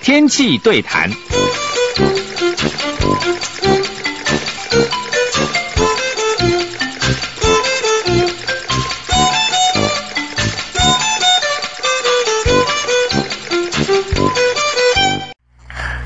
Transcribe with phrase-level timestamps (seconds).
[0.00, 1.10] 天气对谈。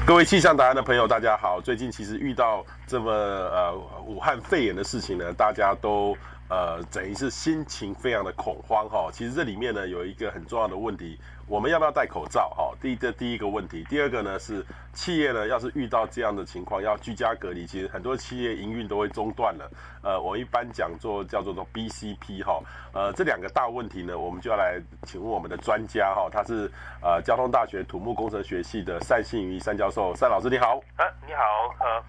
[0.06, 1.60] 各位气象达人的朋友，大家好。
[1.60, 3.74] 最近其实遇到这么呃
[4.06, 6.16] 武汉肺炎的事情呢，大家都
[6.50, 9.08] 呃等于是心情非常的恐慌哈。
[9.10, 11.18] 其实这里面呢有一个很重要的问题。
[11.46, 12.48] 我们要不要戴口罩？
[12.56, 19.68] 哈，第一个第一个问题，第二个呢是企业呢，要是遇到这样的情况，要居家隔离，其实很多企业营运都会中断了。
[20.00, 22.62] 呃，我一般讲做叫做做 BCP 哈，
[22.92, 26.70] 呃，这两个大问题呢，我们就要来请问我们的专家哈，他是
[27.02, 30.80] 呃交通大学土木工程学系的单信宇单教授，单老师你好。
[30.94, 31.42] 啊，你好，
[31.80, 32.00] 呃，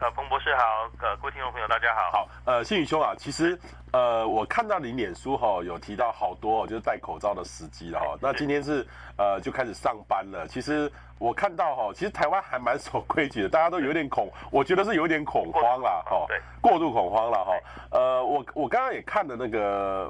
[0.00, 2.10] 呃，彭博士好，呃，各位听众朋友大家好。
[2.10, 3.58] 好，呃，信宇兄啊，其实。
[3.92, 8.18] 呃，我看到你脸书哈有提到好多就是戴口罩的时机了哈。
[8.20, 8.84] 那今天是
[9.16, 10.48] 呃就开始上班了。
[10.48, 16.26] 其实我看到哈，其实台湾还蛮守规矩的，大家都有点恐，我觉得是有点恐慌啦哈。
[16.28, 17.52] 对，过度恐慌了哈。
[17.92, 19.60] 呃，我我刚刚也看了那个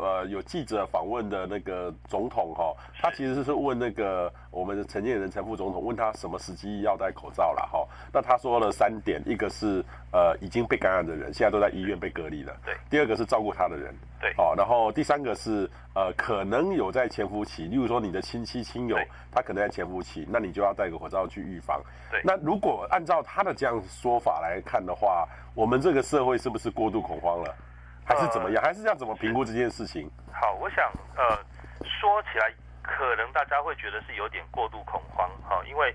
[0.01, 7.87] 呃有记者访问的那个总统哈，他其实是问那个我们的陈建仁陈副总统，问他什么时机要戴口罩了哈。
[8.13, 12.57] 那他说了三点，一个是呃已经被感染的人现在都在医院被隔离了。
[12.65, 12.75] 对。
[12.91, 13.75] 第二个是照顾他的。
[13.75, 13.93] 人
[14.25, 18.97] 对，好，然后第三个是呃，可能有在潜伏期，例如说你的亲戚亲友，
[19.31, 21.79] 他可能在潜伏期，那你就要戴个口罩去预防。
[22.11, 27.55] 对，那如果按照他的这样说法来看的话，我们这个社会是不是过度恐慌了，
[28.03, 28.63] 还是怎么样？
[28.63, 30.11] 呃、还是要怎么评估这件事情？
[30.33, 31.37] 好，我想呃，
[31.85, 32.51] 说起来
[32.81, 35.95] 可能大家会觉得是有点过度恐慌哈，因为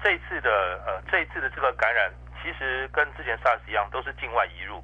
[0.00, 0.48] 这一次的
[0.86, 2.08] 呃，这一次的这个感染，
[2.40, 4.80] 其实跟之前 SARS 一样，都是境外移入。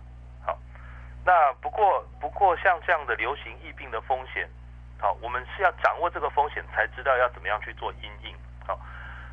[1.30, 4.48] 那不过不过像这样的流行疫病的风险，
[4.98, 8.34] 好，我们是要掌握这个风险，才知道要怎么样去做因应。
[8.66, 8.76] 好，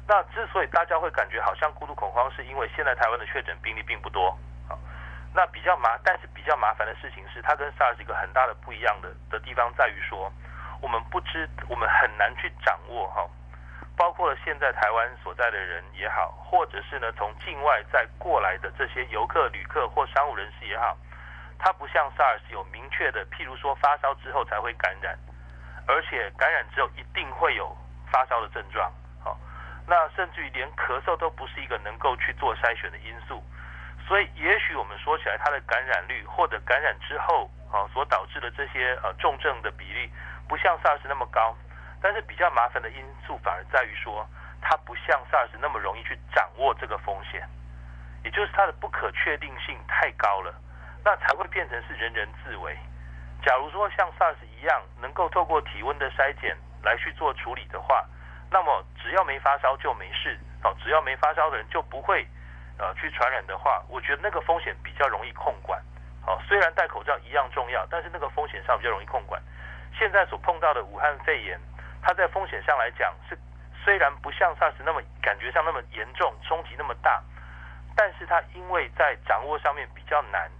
[0.07, 4.29] 那之所以大家会感觉好像过度恐慌，是因为现在台湾的确诊病例并不多。
[4.69, 4.77] 好，
[5.33, 10.31] 那比较麻，但是比较麻烦的事情是，它跟 SARS 一个很大的不一样的的地方在于说，
[10.83, 13.27] 我们不知，我们很难去掌握哈，
[13.95, 20.95] 包括现在台湾所在的人也好，或者是呢从境外再过来的这些游客、旅客或商务人士也好。
[21.59, 25.17] 它不像 SARS 有明确的，譬如说发烧之后才会感染，
[25.87, 27.75] 而且感染之后一定会有
[28.11, 28.91] 发烧的症状。
[29.23, 29.37] 好，
[29.87, 33.43] 那甚至于连咳嗽都不是一个能够去做筛选的因素。
[34.07, 40.09] 所以，也许我们说起来，它的感染率或者感染之后啊所导致的这些呃重症的比例，
[40.47, 41.55] 不像 SARS 那么高。
[42.01, 44.25] 但是比较麻烦的因素反而在于说，
[44.61, 47.45] 它不像 SARS 那么容易去掌握这个风险，
[48.23, 50.53] 也就是它的不可确定性太高了。
[51.07, 52.77] 那才会变成是人人自危。
[53.41, 56.53] 假如说像 SARS 一样，能够透过体温的筛检
[56.83, 58.03] 来去做处理的话，
[58.51, 62.27] 那么只要没发烧就没事，哦，只要没发烧的人就不会
[62.77, 65.81] 呃去传染的话，我觉得那个风险比较容易控管。
[66.25, 69.41] 哦，虽然戴口罩一样重要，但是那个风险上比较容易控管。
[69.97, 71.57] 现在所碰到的武汉肺炎，
[72.01, 73.39] 它在风险上来讲是
[73.85, 77.23] 虽然不像 SARS 那么感觉上那么严重，冲击那么大，
[77.95, 80.51] 但是它因为在掌握上面比较难。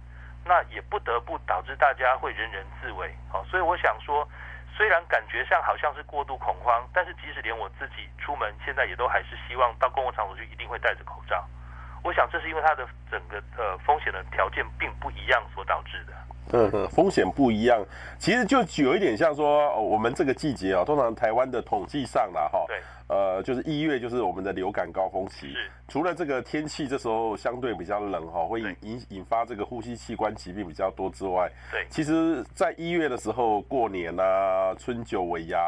[0.48, 4.26] 那也不得不导致大家会人人自危，好，所以我想说，
[4.74, 11.46] 虽然感觉上好像是过度恐慌，但是即使连我自己出门，现在也都还是希望到公共场所去一定会戴着口罩。
[12.02, 16.14] 我想这是因为它的整个呃风险的条件并不一样所导致的。
[16.52, 17.84] 嗯哼，风险不一样，
[18.18, 22.64] 其实就有一点像说，我们这个季节啊，通常台湾的统计上啦，哈。
[22.66, 22.76] 对。
[23.08, 25.50] 呃，就是一月就是我们的流感高峰期。
[25.54, 25.70] 是。
[25.88, 31.86] 除了这个天气这时候相对比较冷哈，会引引引发这个呼吸器官疾病比较多之外，对。
[31.88, 35.58] 其实，在一月的时候，过年啊，春酒尾牙，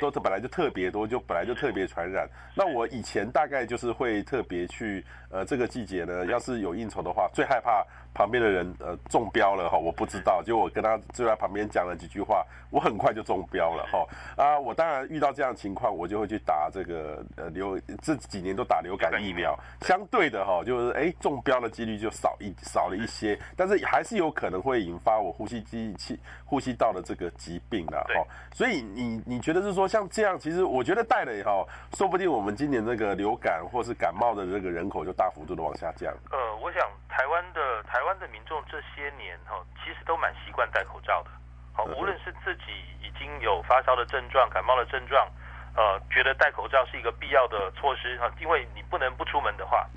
[0.00, 2.28] 都本来就特别多，就本来就特别传染。
[2.56, 14.06] 那我以前大概就是会特别去，呃，这个季节呢，要是有应酬的话，最害怕旁边的人呃中标了哈，我不知道，就我跟他就在旁边讲了几句话，我很快就中标了哈。
[14.36, 17.24] 啊，我当然遇到这样的情况，我就会去打这个。
[17.36, 28.24] 呃流这几年都打流感疫苗，相对的哈，就是哎中标的几率就少一少了一些，但是还是有可能会引发我呼吸机器呼吸道的这个疾病的哈。
[28.52, 36.12] 所以你你觉得是说像这样，其实我觉得戴了以后，说不定我们今年这个流感或是感冒的这个人口就大幅度的往下降。
[36.30, 41.30] 呃，我想台湾的台湾的民众这些年哈，其实都蛮习惯戴口罩的。
[41.72, 45.28] 好，无论是自己已经有发烧的症状、感冒的症状。
[45.76, 49.88] 呃，觉得戴口罩是一个必要的措施哈，因为你不能不出门的话，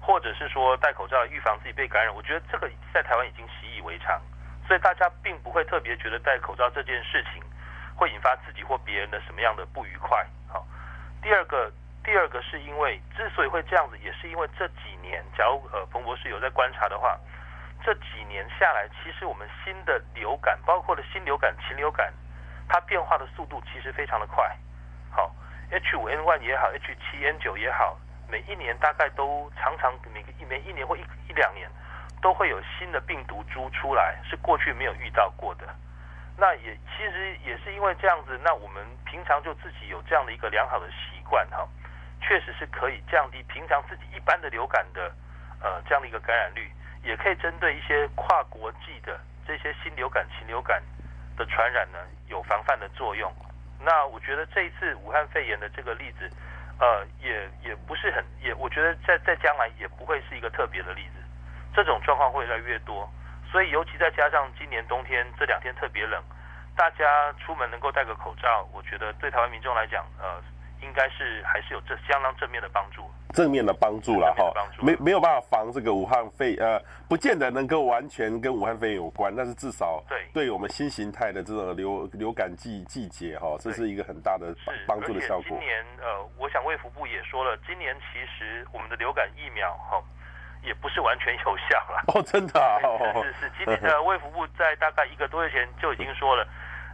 [0.00, 4.18] 或者是说戴口罩预防自己被感染，我觉得这个在台湾已经习以为常，
[4.66, 7.42] 所以大家并不会特别觉得戴口罩这件事情
[7.94, 10.26] 会引发自己或别人的什么样的不愉快。
[10.48, 10.66] 好，
[11.22, 11.70] 第二个，
[12.02, 17.20] 第二个是因为之所以会这样子，也是因为这几年，假如呃彭博士有在观察的话，
[17.84, 22.12] 这几年下来，其实我们新的流感，包括了新流感、禽流感，
[22.68, 24.56] 它变化的速度其实非常的快。
[25.10, 25.34] 好
[25.70, 27.98] ，H5N1 也好，H7N9 也好，
[28.28, 31.70] 每一年大概都常常每个每一年或一一两年，
[32.20, 35.66] 都会有新的病毒株出来，是过去没有遇到过的。
[36.36, 41.66] 那也其实也是因为这样子，那我们平常就自己有这样的一个良好的习惯哈，
[42.20, 45.10] 确实是可以降低平常自己一般的流感的
[45.60, 46.70] 呃这样的一个感染率，
[47.08, 50.82] 也可以针对一些跨国际的这些新流感、禽流感
[51.38, 53.32] 的传染呢，有防范的作用。
[53.80, 56.30] 那我觉得这一次武汉肺炎的这个例子，
[56.78, 61.24] 呃，也也不是很也，我觉得在在将来也不会是一个特别的例子，
[61.74, 63.10] 这种状况会越来越多。
[63.50, 66.22] 所以，尤其再加上今年冬天这两天特别冷，
[66.76, 70.42] 大家出门能够戴个口罩，我觉得对台湾民众来讲，呃，
[70.82, 73.07] 应该是还是有这相当正面的帮助。
[73.34, 80.18] 正面的帮助了哈，没没有办法防这个武汉肺，呃，不见得能够完全跟武汉肺炎有关，但是至少对。
[80.32, 84.54] 对我们新形态的这种流流感季季节哈，这是一个很大的
[84.86, 85.44] 帮助的效果。
[85.48, 90.02] 今年呃，我想卫福部也说了，今年其实我们的流感疫苗哈。
[90.64, 92.82] 也不是完全有效了哦，真的啊，
[93.22, 96.44] 是是是，今年的卫福部在大概一个多月前就已经说了，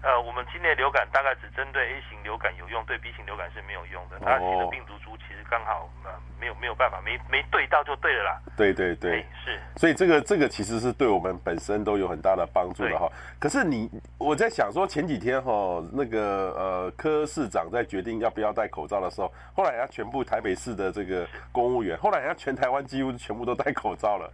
[0.04, 4.20] 呃，我们今年流感大概只针对 A 型流感有用，对 B 型流感是没有用的。
[4.20, 8.38] 它新的病毒株其实刚好呃没有没有办法，没没对到就对了啦。
[8.54, 9.58] 对对对，是。
[9.76, 13.10] 所以这个这个其实是对我们本身都有很大的帮助的哈。
[13.40, 24.30] 可是你我在想说前几天哈那个呃柯市长在决定要不要戴口罩的时候，后来人家全部台北市的这个公务员，后来人家全台湾几乎全部都戴口罩了。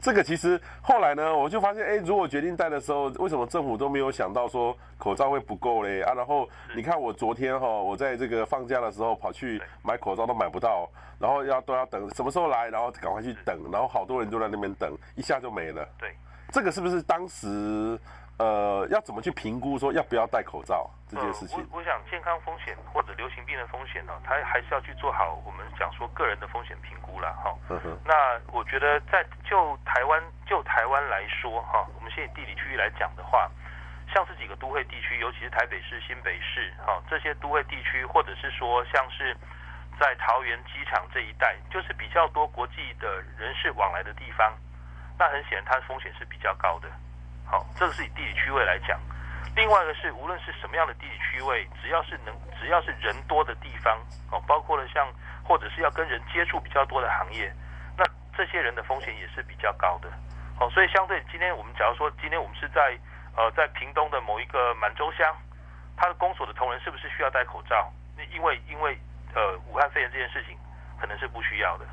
[0.00, 6.12] 这个其实后来呢，我就发现哎，如果决定戴的时候，为什么政府都没有想到说口罩会不够嘞啊？
[6.14, 10.88] 然后你看我昨天哈，我在这个放假的时候跑去买口罩都买不到，
[11.18, 15.86] 然后要都要等什么时候来，然后赶快去等，然后好多人都在那边等，一下就没了。
[15.98, 16.14] 对，
[16.50, 17.98] 这个是不是当时
[18.38, 21.58] 呃要怎么去评估说要不要戴口罩这件事情？
[21.58, 27.54] 呃、我我想健康风险或者流行病的风险呢，它还是要去做好我们讲说个人的风险评估了哈。
[28.04, 33.50] 那我觉得在就台湾就台湾来说哈，我们现在地理区域来讲的话，
[34.12, 39.36] 像这几个都会地区，尤其是台北市、新北市哈这些都会地区，或者是说像是。
[40.00, 44.52] 在桃园机场这一带，就是比较多国际的人士往来的地方，
[45.18, 46.88] 那很显然它的风险是比较高的。
[47.44, 48.98] 好，这个是以地理区位来讲。
[49.54, 53.96] 另外一个是，无论是什么样的地理区位，只要是能，只要是人多的地方，
[54.32, 55.06] 哦，包括了像
[55.44, 57.52] 或者是要跟人接触比较多的行业，
[57.96, 58.02] 那
[58.34, 60.10] 这些人的风险也是比较高的。
[60.58, 62.98] 好，所以相对今天我们假如说今天我们是在
[63.36, 65.36] 呃在屏东的某一个满洲乡，
[65.96, 67.92] 他的公所的同仁是不是需要戴口罩？
[68.16, 68.98] 那因为因为。
[69.34, 70.58] 呃，武汉肺炎这件事情
[71.00, 71.86] 可能是不需要的，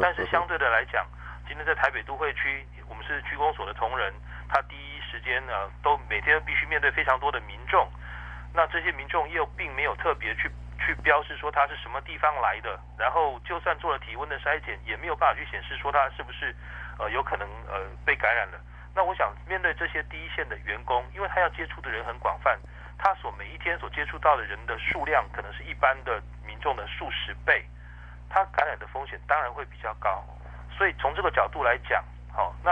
[0.00, 1.04] 但是相对的来讲，
[1.44, 4.14] 今天在台北都会区，我们是区公所的同仁，
[4.48, 7.90] 他第一时间呢，都每天必须面对非常多的民众，
[8.54, 10.48] 那这些民众又并没有特别去
[10.78, 16.54] 去标示说他是什么地方来的，然后就算做了体温的筛检，也没有办法去显示说他是不是
[17.00, 18.60] 呃有可能呃被感染了。
[18.96, 22.58] 那我想面对这些第一线的员工，因为他要接触的人很广泛，
[22.98, 26.20] 他所每一天所接触到的人的数量可能是一般的。
[26.46, 27.66] 民众的数十倍，
[28.30, 30.24] 他感染的风险当然会比较高，
[30.70, 32.70] 所以从这个角度来讲，好，那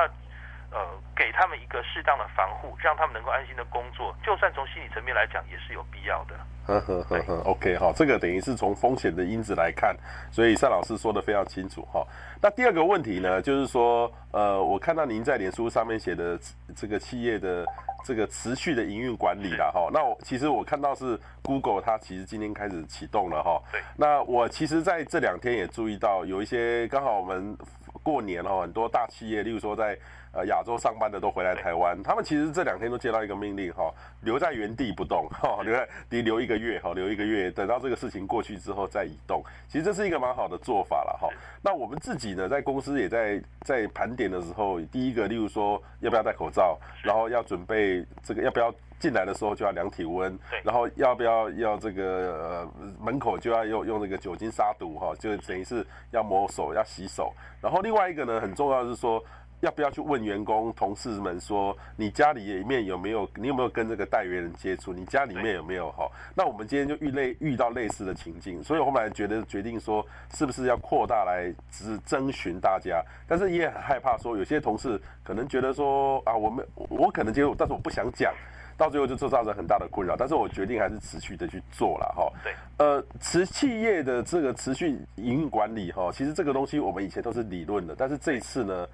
[0.70, 6.38] 呃给他们一个适当的防护，让他们能够安心的工作，就算从心理层面来讲也是有必要的。
[6.66, 9.96] 呵呵呵呵，OK 好，这个等于是从风险的因子来看，
[10.30, 12.06] 所以单老师说的非常清楚哈。
[12.40, 16.38] 那第二个问题呢，就是说，呃，我看到您在脸书上面写的
[16.74, 17.66] 这个企业的。
[18.06, 23.58] 这个持续的营运管理了哈，那我其实我看到是 Google 它其实今天开始启动了哈。
[23.72, 23.80] 对。
[23.96, 27.56] 那我其实在这两天也注意到有一些刚好我们
[28.04, 29.98] 过年哈，很多大企业，例如说在。
[30.36, 33.88] 呃，亚洲上班的都回来台湾，他们其实这两天都接到一个命令哈，
[34.22, 39.44] 留在原地不动哈，留在得留一个月哈，留一个月，等到这个事情过去之后再移动。
[39.68, 41.28] 其实这是一个蛮好的做法了哈。
[41.62, 50.34] 那我们自己呢，在公司也在在盘点的时候，第一个，例如说要不要戴口罩，然后要准备这个要不要进来的时候就要量体温，
[50.64, 57.34] 然后要不要要这个呃门口就要用用那个酒精杀毒哈，就等于是要抹手要洗手。
[57.60, 59.22] 然后另外一个呢，很重要的是说。
[59.60, 64.92] 要不要去问员工同事们说，你家里面有没有，你有没有跟这个代言人接触？
[64.92, 66.06] 你家里面有没有哈？
[66.34, 73.02] 那我们今天就遇类遇到类似的情境，所以我后来觉得决定说，是不是要扩大来只征询大家？
[73.26, 78.34] 但是也很害怕说，有些同事可能觉得说啊，我们我可能接触，但是我不想讲，
[78.76, 80.16] 到最后就造成很大的困扰。
[80.16, 82.32] 但是我决定还是持续的去做了哈。
[82.42, 88.86] 对，呃，持企业的这个持续营运管理哈，其实这个东西我们以前都是理论的，但是这一次呢。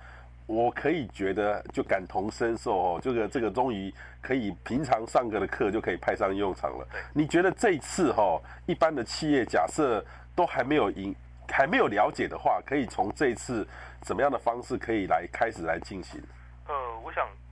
[0.46, 6.84] 我可以觉得就感同身受哦，这个这个终于可以平常上课的课就可以派上用场了。
[7.14, 11.14] 你觉得这一次哈，一般的企业假设都还没有赢，
[11.46, 13.64] 还没有了解的话，可以从这一次
[14.00, 16.20] 怎么样的方式可以来开始来进行？
[16.66, 17.49] 呃，我想企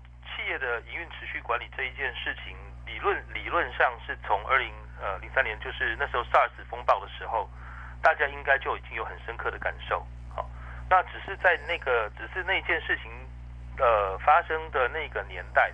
[0.49, 7.49] 业的营运持续管理这一件事情，理论理论上是从二零呃零三年，就是那时候 SARS 风暴的时候，
[8.03, 10.07] 大家应该就已经有很深刻的感受。
[10.35, 10.49] 好
[10.89, 13.13] 那只是在那个，只是那件事情，
[13.79, 15.71] 呃，发生的那个年代，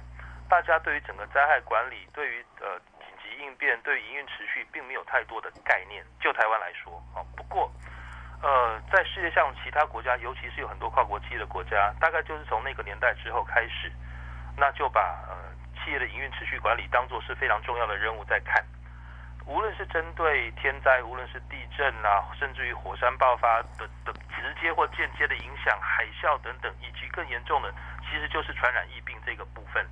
[0.48, 6.04] 大家对于整个灾害管理，对于呃紧急应变，对于营运持续，并没有太多的概念。
[6.20, 7.70] 就台湾来说，啊，不过，
[8.42, 13.90] 呃，在世界上其他国家，尤其是有很多跨国企业的国家，大概就是从那个年代之后开始，
[14.56, 15.34] 那就把呃
[15.82, 18.64] 企业的营运持续管理当作是非常重要的任务在看。
[19.46, 27.70] 无论是针对天灾，无论是地震啊，甚至于火山爆发的的直接或间接的影响，海啸等等，以及更严重的，
[28.08, 29.86] 其实就是传染疫病这个部分。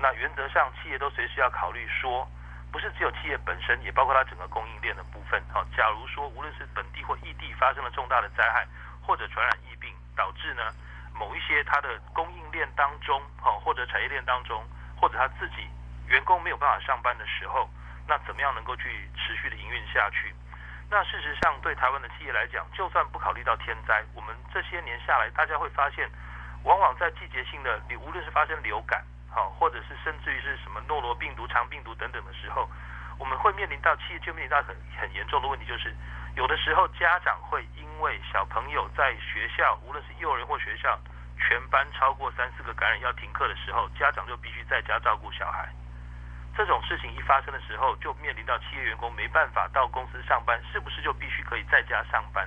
[0.00, 2.28] 那原则上，企业都随时要考虑说，
[2.72, 5.40] 不是只有企业本身，也包括它整个供应链的部分。
[5.52, 8.66] 好，假如说无论是本地或异地发生了重大的灾害，
[9.06, 10.62] 或者传染疫病，导致呢
[11.20, 14.64] 某一些它的供应链当中，好或者产业链当中，
[14.98, 15.68] 或者他自己
[16.08, 17.68] 员工没有办法上班的时候。
[18.08, 20.34] 那怎么样能够去持续的营运下去？
[20.90, 26.10] 那事实上，对台湾的企业来讲，就算不考虑到天灾，我们这些年下来，大家会发现，
[26.64, 32.68] 往往在季节性的，你无论是发生流感，好，或者是甚至于是什么诺罗病毒、肠病毒等等的时候，
[33.16, 35.94] 我们会面临到企业就面临到很很严重的问题，就是
[36.34, 40.98] 有的时候家长会因为小朋友在学校，无论是幼儿园或学校，
[41.40, 45.68] 全班超过三四个感染要停课的时候，家长就必须在家照顾小孩。
[46.56, 52.46] 这种事情一发生的时候，就面临到企业员工没办法到公司上班，是不是就必须可以在家上班？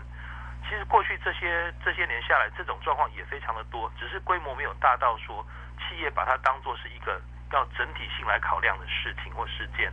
[0.63, 5.45] 其实过去这些这些年下来，这种状况也非常的多，只是规模没有大到说
[5.79, 7.19] 企业把它当作是一个
[7.51, 9.91] 要整体性来考量的事情或事件。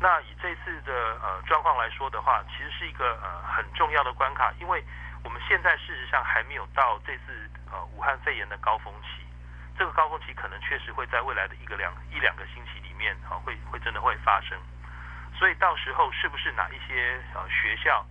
[0.00, 0.92] 那以这次的
[1.22, 4.84] 呃状况来说的话，其实是一个呃很重要的关卡，因为
[5.24, 9.24] 我们现在事实上还没有到这次呃武汉肺炎的高峰期。
[9.76, 14.58] 这个高峰期可能确实会在未来的一个两一两个星期里面，哈，会会真的会发生。
[15.38, 18.04] 所以到时候是不是哪一些呃学校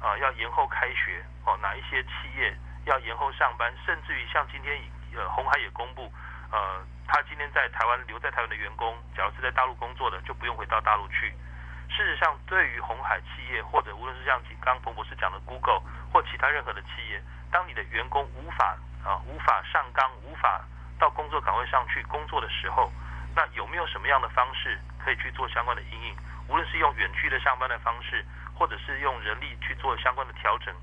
[0.00, 2.54] 啊要延后开学，哦，哪一些企业
[2.84, 4.78] 要延后上班，甚至于像今天
[5.16, 6.12] 呃红海也公布，
[6.50, 11.32] 呃，他今天在台湾留在台湾的员工，假如是在大陆工作的，就不用回到大陆去。
[11.96, 15.80] 事实上，对于红海企业或者无论是像刚刚彭博士讲的 Google
[16.12, 17.22] 或其他任何的企业，
[17.52, 20.64] 当你的员工无法啊无法上岗，无法
[20.98, 22.92] 到工作岗位上去工作的时候，
[23.36, 26.16] 那有没有什么样的方式可以去做相关的应应？
[26.48, 28.24] 无论是用远距的上班的方式，
[28.54, 30.74] 或者是用人力去做相关的调整，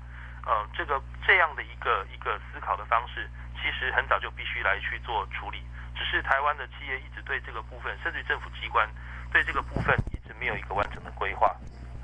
[0.46, 3.28] 呃，这个这样的一个一个思考的方式，
[3.60, 5.62] 其实很早就必须来去做处理。
[5.94, 8.88] 只是台湾的企业一直对这个部分，甚至政府机关
[9.30, 9.94] 对这个部分
[10.42, 11.54] 没有一个完整的规划。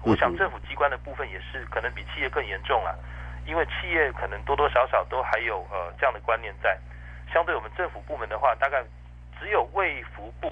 [0.05, 2.97] 我想政府机关的部分也是可能比企业更严重了，
[3.45, 6.79] 因为企业可能多多少少都还有呃这样的观念在。
[7.35, 8.81] 相对我们政府部门的话，大概
[9.41, 10.49] 只有卫福部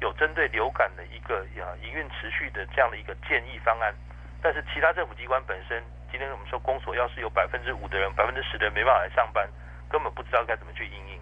[0.00, 3.94] 有针对流感的一个啊营运持续的这样的一个建议方案，
[4.42, 9.48] 但是其他政府机关本身，今天我们说公所要是有百分之五的人、百分之十的人没办法来上班，
[9.88, 11.20] 根本不知道该怎么去应应。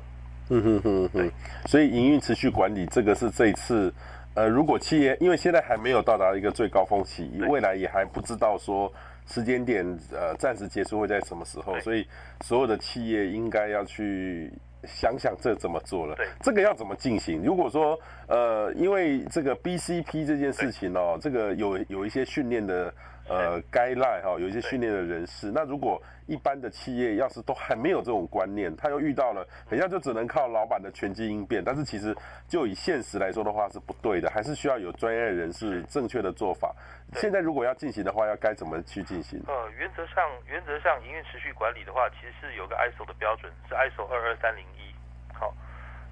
[0.52, 1.30] 嗯哼哼哼，对，
[1.66, 3.94] 所以营运持续管理这个是这一次，
[4.34, 8.92] 呃，如果企业因为现在还没有到达一个最高峰期，未来也还不知道说。
[9.26, 11.78] 时间点呃，暂时结束会在什么时候？
[11.80, 12.04] 所以
[12.40, 14.50] 所有的企业应该要去
[14.82, 16.16] 想想这怎么做了。
[16.40, 17.40] 这个要怎么进行？
[17.44, 17.96] 如果说
[18.26, 22.92] 呃，因为这个 BCP 这件事情哦，这个有有一些训练的。
[23.30, 32.12] 呃，该赖哈有一些训练的人士，那如果一般的企业要是都还没有这种观念，他又遇到了，等下就只能靠老板的全机应变，但是其实
[32.48, 36.74] 就以现实来说的话是不对的，还是需要有专业人士正确的做法。
[37.14, 39.40] 现在如果要进行的话，要该怎么去进行？
[39.46, 44.92] 呃，原则上，原则上营运持续管理的话，其实是有个 ISO 的标准，是 ISO 二二三零一。
[45.32, 45.54] 好，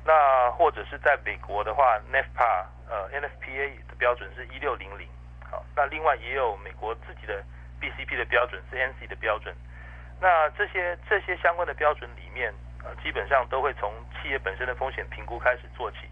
[0.07, 5.09] 那或者是在美国的话，NFPA 呃 NFPA 的标准是一六零零。
[5.50, 7.43] 好，那另外也有美国自己的
[7.81, 9.55] BCP 的标准，是 ANSI 的标准。
[10.21, 12.52] 那这些这些相关的标准里面，
[12.85, 16.09] 呃，基本上都会从企业本身的风险评估开始做起，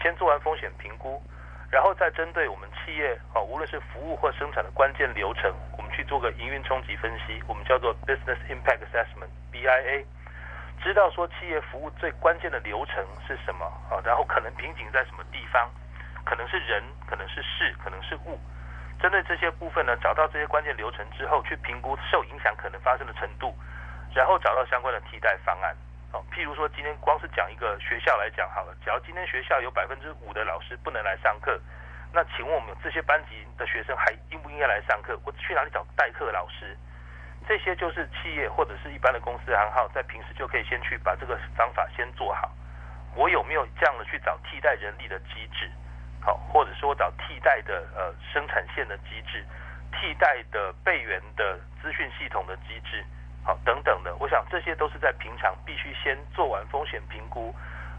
[0.00, 1.22] 先做完风险评估，
[1.70, 10.04] 然后再针对我们企业啊，无论是服务或生产的关键流程，我们去做个营运冲击分析，我们叫做 Business Impact Assessment（BIA），
[10.82, 15.70] 知道说企业服务最关键的流程是什么啊，然后可能瓶颈在什么地方，
[16.24, 18.40] 可能是人，可能是事，可能是物。
[19.02, 23.52] 针对这些部分呢，找到这些关键流程之后，去评估受影响可能发生的程度，
[24.14, 25.76] 然后找到相关的替代方案。
[26.12, 31.60] 哦，譬如说今天光是讲一个学校来讲好了，只要今天学校有百分之五的老师不能来上课，
[32.12, 35.18] 那请问我们这些班级的学生还应不应该来上课？
[35.24, 36.78] 我去哪里找代课老师？
[37.48, 42.52] 这些就是企业或者是一般的公司行号，在平时就可以先去把这个方法先做好。
[43.16, 45.68] 我有没有这样的去找替代人力的机制？
[46.24, 49.44] 好，或者说找替代的呃生产线的机制，
[49.90, 53.04] 替代的备援的资讯系统的机制，
[53.44, 57.52] 好等等的，我想这些都是在平常必须先做完风险评估，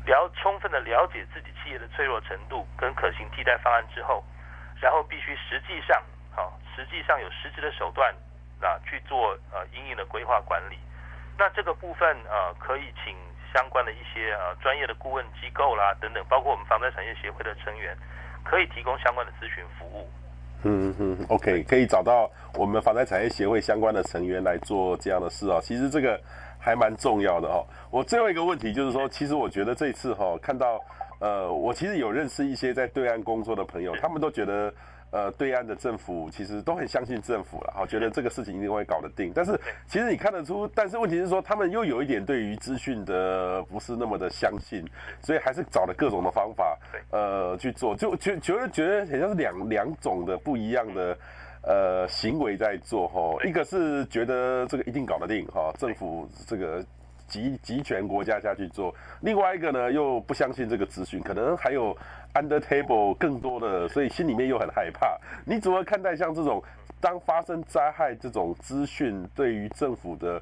[0.05, 4.23] 了充分的了解自己企业的脆弱程度跟可行替代方案之后，
[4.79, 6.01] 然后必须实际上
[6.33, 8.15] 好实际上有实质的手段
[8.61, 10.79] 啊去做呃应应的规划管理，
[11.37, 13.17] 那这个部分呃可以请
[13.53, 17.97] 相关的一些呃专业的顾问机构啦等等，包括我们防灾产业协会的成员。
[18.43, 20.07] 可以提供相关的咨询服务。
[20.63, 25.59] 嗯嗯，OK，可以找到我们房产产业协会相关的成员来做这样的事啊。
[25.62, 26.19] 其实这个
[26.59, 27.65] 还蛮重要的哦。
[27.89, 30.79] 我最后一个问题就是说，其实我觉得这一次哈，看到
[31.19, 34.73] 呃，我其实有认识一些在对岸工作的朋友，他们都觉得。
[35.13, 39.32] 呃，对岸的政府其实都很相信政府了，好，觉得这个事情一定会搞得定。
[39.32, 39.55] 但是
[39.86, 44.84] 其实你看得出，但是问题是说，他们又有一点对于资讯的不是那么的相信，
[45.22, 46.75] 所以还是找了各种的方法，
[47.12, 51.15] 呃，去做，就觉觉得觉得很像是两两种的不一样的
[51.62, 53.38] 呃行为在做哈。
[53.46, 56.84] 一个是觉得这个一定搞得定哈，政府这个。
[57.25, 61.98] 集集权国家下去做，另外一个呢又不相信这个资讯，可能还有
[62.33, 65.17] under table 更多的，所以心里面又很害怕。
[65.45, 66.63] 你怎么看待像这种
[66.99, 70.41] 当发生灾害这种资讯对于政府的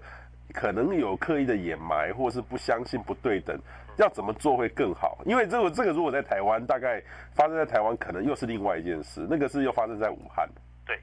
[0.54, 3.58] 可能有刻意的掩埋，或是不相信不对等，
[3.98, 5.18] 要怎么做会更好？
[5.26, 7.02] 因为这个这个如果在台湾，大概
[7.34, 10.48] 发生在台湾可能又是另外一件事，那个是又发生在武汉。
[10.86, 11.00] 对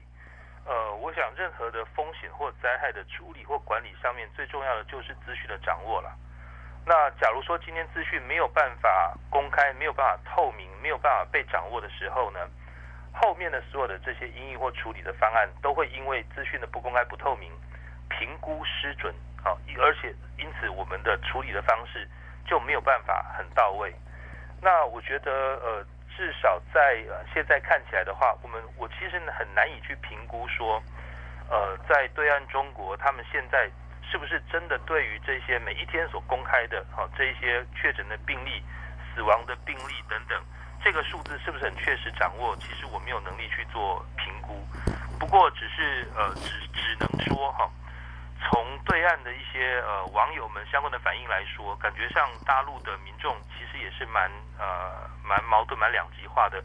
[0.65, 6.15] 呃，我想任何的风险或灾害的处理或管理上面，最重要的就是资讯的掌握了。
[7.41, 12.39] 说今天资讯没有办法公开，没有办法透明，没有办法被掌握的时候呢，
[13.13, 17.51] 后面的所有的这些因应或处理的方案，都会因为资讯的不公开、不透明，
[18.09, 22.07] 评估失准，好，而且因此我们的处理的方式
[22.45, 23.93] 就没有办法很到位。
[24.61, 25.85] 那我觉得，呃。
[26.17, 27.01] 至少在
[27.33, 30.83] 现在看起来的话，我们我其实很难以去评估说，
[31.49, 33.69] 呃，在对岸中国，他们现在
[34.11, 38.63] 是不是真的对于这些每一天所公开的哈、这些确诊的病例、
[39.13, 40.41] 死亡的病例等等，
[40.83, 42.55] 这个数字是不是很确实掌握？
[42.57, 44.65] 其实我没有能力去做评估。
[45.19, 47.69] 不过只是呃只只能说哈。
[48.41, 56.63] 从对岸的一些呃网友们相关的反应来说，感觉上大陆的民众其实也是蛮呃蛮矛盾、蛮两极化的。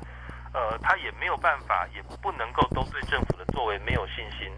[0.52, 4.52] 呃，他也没有办法，也不能够都对政府的作为没有信心。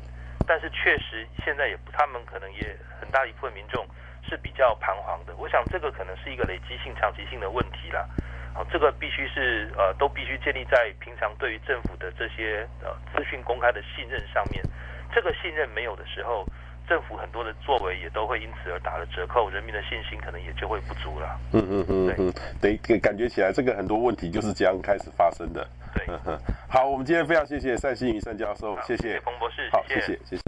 [0.46, 3.86] 但是确实现在也，他们可能也很大一部分民众
[4.22, 5.34] 是比较彷徨的。
[5.36, 8.08] 我想这个可能是一个累积性、长期性的问题啦。
[8.54, 14.64] 好，这个必须是呃都必须建立在平常对于政府的这些呃资讯公开的信任上面。
[15.12, 16.44] 这个信任没有的时候，
[16.88, 21.38] 政府很多的作为也都会因此而打了折扣，人民的信心可能也就会不足了。
[21.52, 25.66] 嗯嗯嗯嗯，对，得感觉起来这个很多问题就是这样开始发生的。
[25.94, 26.06] 对。
[26.68, 30.42] 好，我们今天非常谢谢单新宇单教授，谢谢冯博士，好，谢谢，谢谢。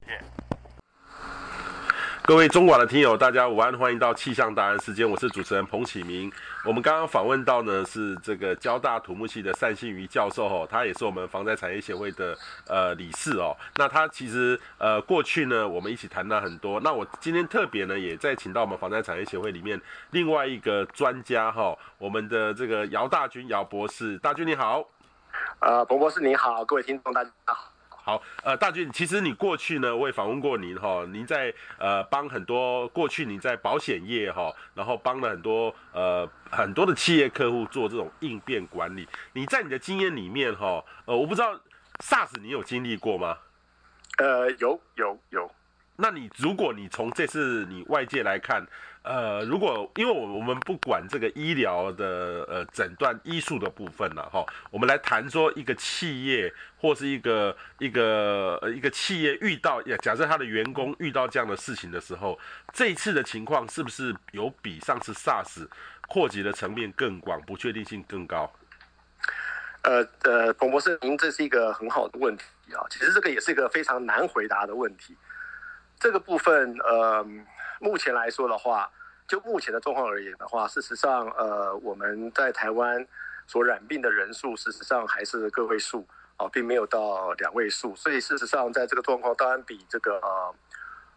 [2.29, 6.31] 各位中广的听友，大家午安，欢迎到气象达人时间，我是主持人彭启明。
[6.63, 12.37] 我们刚刚访问到呢是这个交大土木系的单信瑜教授哦，他也是我们防灾产业协会的
[12.67, 13.57] 呃理事哦。
[13.77, 16.79] 那他其实呃过去呢我们一起谈了很多。
[16.81, 24.87] 那我今天特别呢也再请到我们防灾产业协会里面另外一个专家哈、我们的这个姚大军姚博士，大军你好。
[25.61, 27.73] 呃，彭博士你好，各位听众大家好。
[28.09, 39.07] 好，呃，大俊，其实你过去呢，我也访问过您哈，您在呃帮很多过去你在保险业哈，然后帮了很多呃很多的企业客户做这种应变管理。
[39.35, 41.55] 你在你的经验里面哈，呃，我不知道
[41.99, 43.37] SARS 你有经历过吗？
[44.17, 45.51] 呃，有有有。
[45.97, 48.67] 那你如果你从这次你外界来看，
[49.09, 62.39] 呃，如果因为我我们不管这个医疗的呃诊断医术的部分了哈，我们来谈说一个企业或是一个一个呃一个企业遇到，假设他的员工遇到这样的事情的时候，
[62.75, 65.67] 这一次的情况是不是有比上次 SARS
[66.07, 68.53] 扩及的层面更广，不确定性更高？
[69.85, 72.45] 呃呃，彭博士，您这是一个很好的问题
[72.75, 75.17] 啊，其实这个也是一个非常难回答的问题。
[75.99, 77.27] 这个部分呃，
[77.81, 78.91] 目前来说的话。
[79.27, 83.07] 就目前的状况而言的话，事实上，呃，我们在台湾
[83.47, 86.01] 所染病的人数，事实上还是个位数
[86.39, 87.95] 啊、呃，并没有到两位数。
[87.95, 90.55] 所以，事实上，在这个状况，当然比这个呃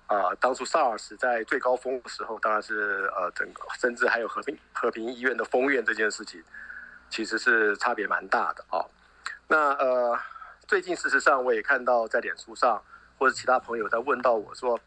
[0.08, 6.44] 呃当初 SARS 在最高峰的时候，当然是呃整个甚至还有和平和平医院的封院这件事情，
[7.10, 8.90] 其实是差别蛮大的啊、哦。
[9.48, 10.20] 那呃，
[10.68, 12.84] 最近事实上我也看到在脸书上
[13.18, 14.78] 或者其他朋友在问到我说，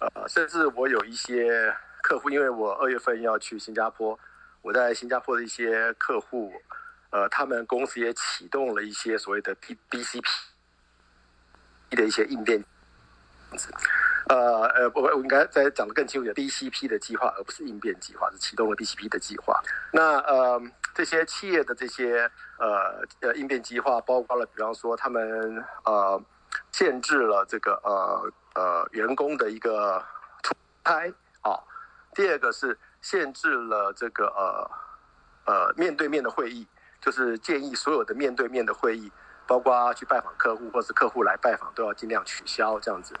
[0.00, 1.74] 呃，甚至我有一些。
[2.00, 4.18] 客户，因为我二月份要去新加坡，
[4.62, 6.50] 我在新加坡的一些客户，
[7.10, 12.64] 呃，他们公司也启动了一些所谓的 B B C P 的一些应变，
[14.28, 19.60] 呃呃，我我应该再讲得更清楚一点，B C P 的计划，而不是应变计划，是启动了 B C P 的计划。
[19.92, 20.62] 那呃，
[20.94, 26.22] 这些企业的这些呃呃应变计划，包括了，比方说他们呃
[26.72, 30.04] 限制了这个呃呃员工的一个
[30.42, 30.52] 出
[30.84, 31.08] 差
[31.42, 31.54] 啊。
[32.14, 34.70] 第二个是限制了这个呃
[35.46, 36.66] 呃面对面的会议，
[37.00, 39.12] 就是建议所有的面对面的会议，
[39.46, 43.14] 包括去拜访客户或是客户来拜访，都要尽量取消这样子。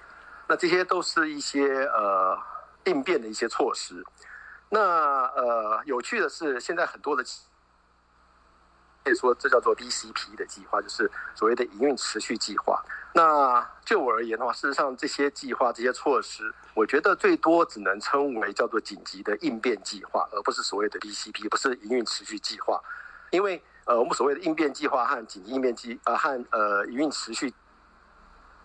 [0.48, 2.36] 那这些都是一些呃
[2.86, 4.04] 应变的一些措施。
[4.70, 7.24] 那呃有趣的是，现在很多的。
[9.08, 12.84] 可以说这叫做 BCP 的计划，就是所谓的营运持续计划。
[13.14, 22.78] 那就我而言的话，事实上这些计划、这些措施，我觉得最多只能称为叫做紧急的应变计划，而不是所谓的 BCP，不是营运持续计划。
[23.30, 27.52] 因为呃，我们所谓的应变计划和紧急应变计呃和呃营运持续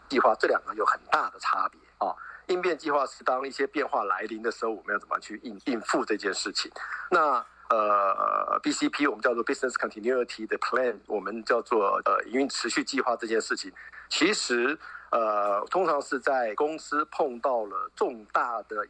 [0.10, 2.14] 计划这两个有很大的差别啊。
[2.48, 6.70] 应变计划是当一些变化来临的时候，我们要怎么去应应付这件事情。
[7.10, 13.74] 那呃，BCP 我们叫做 Business Continuity 的 Plan，我们叫做呃营运持续计划这件事情，
[14.10, 14.78] 其实
[15.10, 18.90] 呃通常是在公司碰到了重大的一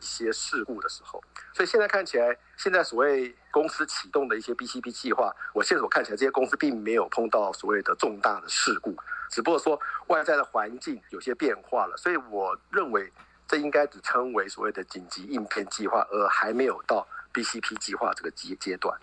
[0.00, 1.22] 些事故的时候，
[1.54, 8.96] 所以现在看起来，现在所谓公司启动的一些 BCP 计划，我现在所看起来这些公司并没有碰到所谓的重大的事故，
[9.30, 9.78] 只不过说
[10.08, 13.12] 外在的环境有些变化了，所以我认为
[13.46, 17.06] 这应该只称为所谓的紧急应变计划，而还没有到。
[17.36, 18.98] BCP 计划这个阶阶段，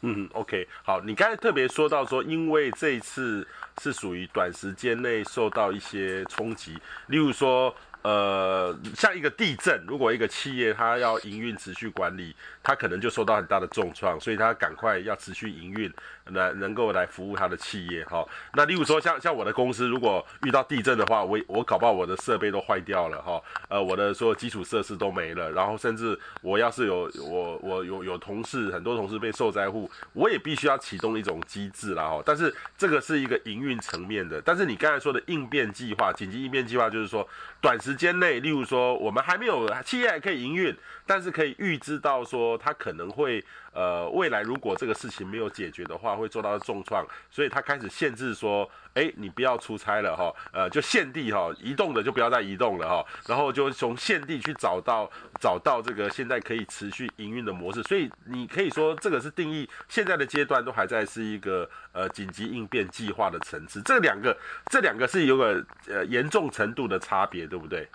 [0.00, 3.46] 嗯，OK，好，你刚才特别说到说，因为这一次
[3.80, 7.74] 是属于短时间内受到一些冲击，例如说。
[8.02, 15.92] 呃，像一个地震，如果一个企业它要营运持续管理，它可能就受到很大的重创，所以它赶快要持续营运，
[16.28, 18.26] 来能够来服务他的企业哈。
[18.54, 32.22] 那例如说像像我的公司，如果遇到地震的话，我我搞不好我的设备都坏掉了哈，呃，我的所有基础设施都没了，然后甚至我要是有我我有有同事，很多同事被受灾户，我也必须要启动一种机制啦哈。
[32.24, 37.26] 但是这个是一个营运层面的，但是你刚才说的应变计划、紧急应变计划，就是说
[37.60, 40.74] 短时间内，例如说，我们还没有企业还可以营运，
[41.06, 67.88] 但是可以预知到说，它可能会呃，未来如果这个事情没有解决的话，会受到重创，所以他开始限制说，哎，你不要出差了哈，呃，就现地哈，移动的就不要再移动了哈，然后就从现地去找到找到这个现在可以持续营运的模式，所以你可以说这个是定义现在的阶段都还在是一个呃紧急应变计划的层次，这两个这两个是有个呃严重程度的差别，对不对？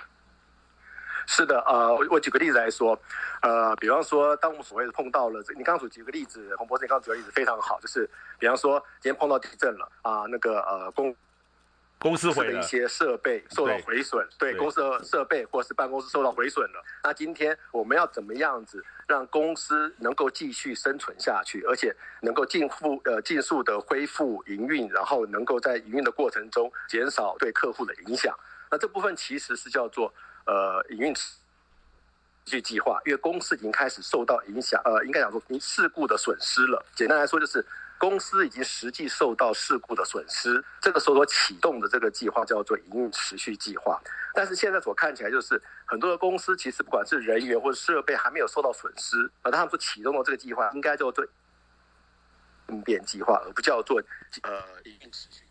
[1.25, 2.99] 是的，呃，我我举个例子来说，
[3.41, 11.15] 呃，比方说，当我们所谓的碰到了，你刚刚所举个例子，洪博士，你刚刚举个例子非常好，就是比方说，今天碰到地震了啊，呃，那个呃公
[11.97, 28.37] 公司毁了的一些设备受到毁损，对，对公司的设备或是办公室受到毁损了，那今天我们要怎么样子让公司能够继续生存下去，而且能够尽复呃尽速的恢复营运，然后能够在营运的过程中减少对客户的影响，
[28.69, 30.13] 那这部分其实是叫做。
[30.45, 31.31] 呃，营运持
[32.45, 36.85] 续计划，因为公司已经开始受到影响，呃，应该讲说，因事故的损失了。
[36.95, 37.65] 简单来说，就是
[37.97, 44.01] 公司已经实际受到事故的损失，这个时候所启动的这个计划叫做营运持续计划。
[44.33, 51.25] 但是现在所看起来，就是很多的公司其实不管是人员或者设备还没有受到损失，而他们所启动的这个计划应该叫做
[52.67, 54.01] 应变计划，而不叫做
[54.41, 55.42] 呃营运持续。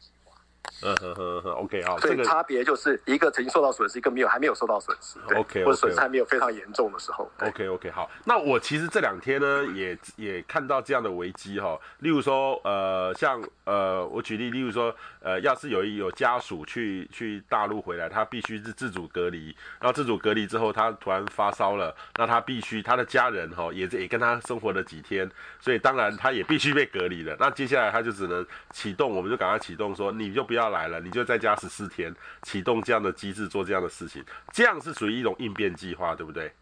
[0.83, 8.11] 嗯哼哼哼，OK 啊，所以差别就是一个曾经受到损失，一个没有还没有受到损失，对，OK，或者损失还没有非常严重的时候，OK OK 好。
[8.25, 27.37] 那我其实这两天呢，也也看到这样的危机哈，例如说呃，像呃，我举例，例如说呃，要是有一有家属去去大陆回来，他必须是自主隔离，然后自主隔离之后，他突然发烧了，那他必须他的家人哈也也跟他生活了几天，所以当然他也必须被隔离了。
[27.39, 36.53] 那接下来他就只能启动，我们就赶快启动说，你就不要来了，你就在家十四天，启动这样的机制做这样的事情，这样是属于一种应变计划，对不对？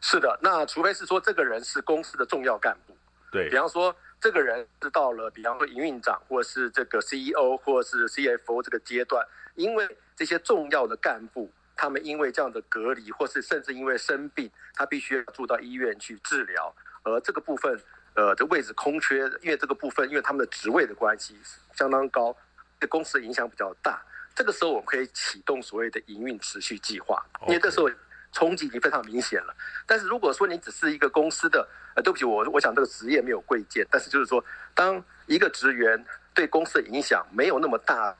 [0.00, 2.96] 是的，那除非是说这个人是公司的重要干部，
[3.32, 9.26] 对，比方说这个人是到了，比方说营运长或是这个 CEO 或是 CFO 这个阶段，
[9.56, 17.80] 因为这些重要的干部，他们因为这样的隔离，或是甚至因为生病，他必须要住到医院去治疗，而这个部分，
[18.14, 21.36] 呃，这位置空缺，因为这个部分，因为他们的职位的关系
[21.74, 22.36] 相当高。
[22.78, 24.00] 对公司的影响比较大，
[24.34, 27.90] 这个时候我们可以启动所谓的营运持续计划，因为这时候
[28.32, 29.54] 冲击已经非常明显了。
[29.84, 38.14] 但是如果说你只是一个公司的，呃，对不起，我我想这个职业没有贵贱，但是就是说，当一个职员对公司的影响没有那么大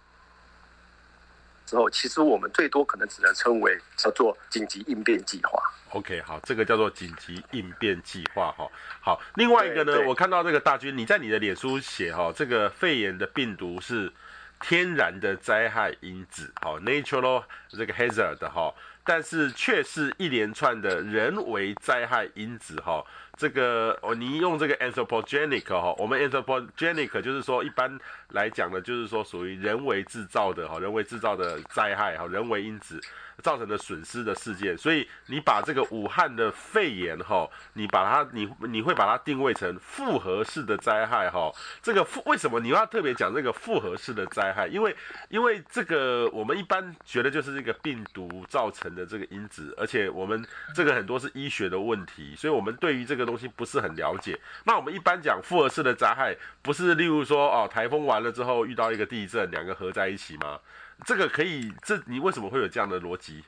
[1.64, 5.62] 之后，其实我们最多可能只能称为叫做紧急应变计划。
[5.90, 8.68] OK，好，这个叫做紧急应变计划哈。
[9.00, 14.12] 好，另外一个呢，我看到这个大军，你在你的脸书写哈，这个肺炎的病毒是。
[14.60, 23.04] 天然的灾害因子，好，natural 这个 hazard 哈，但是却是一连串的人为灾害因子哈。
[23.38, 27.98] 这个哦，你用这个 anthropogenic 哈，我们 anthropogenic 就是说一般
[28.32, 33.00] 来讲的，就是说属于人为制造的哈，人为制造的灾害哈，人为因子。
[33.40, 41.48] 造成的损失的事件，所以你把这个武汉的肺炎哈，你把它你你会把它定位成复合式的灾害哈。
[41.80, 44.66] 这个复为什么你要特别讲这个复合式的灾害？
[44.66, 44.92] 因为
[45.28, 54.40] 因为这个我们一般觉得就是这个病毒造成的这个因子，而且我们这个很多是医学的问题，所以我们对于这个东西不是很了解。
[54.64, 60.58] 那我们一般讲复合式的灾害，不是例如说哦，台风完了之后遇到一个地震，两个合在一起吗？
[61.04, 63.44] 这个可以，这你为什么会有这样的逻辑？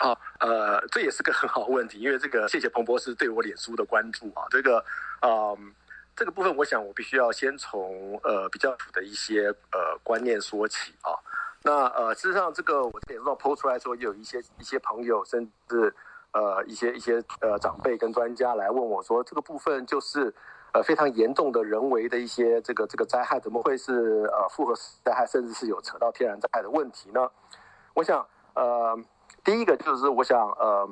[0.00, 4.84] 啊，呃，这也是个很好问题，因为这个谢谢彭博士对我脸书的关注啊，这个，
[5.20, 5.58] 嗯、呃，
[6.16, 11.14] 这个部分我想我必须要先从呃比较普的一些呃观念说起啊。
[11.62, 15.94] 那呃，事实上这个我脸书上 po 出来说，有一些一些朋友，甚至
[16.32, 20.34] 呃一些一些呃长辈跟专家来问我说，这个部分就是。
[20.74, 24.72] 呃，非常严重的人为的一些这个这个灾害，怎么会是呃复合
[25.04, 27.30] 灾害，甚至是有扯到天然灾害的问题呢？
[27.92, 28.98] 我想，呃，
[29.44, 30.88] 第一个就是我想，呃，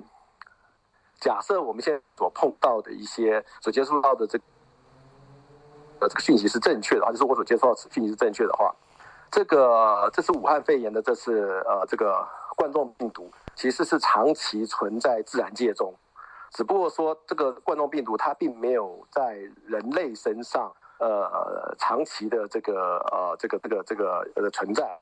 [1.18, 4.38] 假设我们现在所碰到的一些所接触到的这、
[6.00, 8.70] 呃这个讯息是正确的话，就是我所接触到的讯息是正确的话，
[9.30, 12.22] 这个这是武汉肺炎的这次呃这个
[12.54, 15.94] 冠状病毒，其实是长期存在自然界中。
[16.50, 19.34] 只不过说，这个冠状病毒它并没有在
[19.66, 24.98] 人类身上，呃，长期的这个呃，这个这个这个呃存在，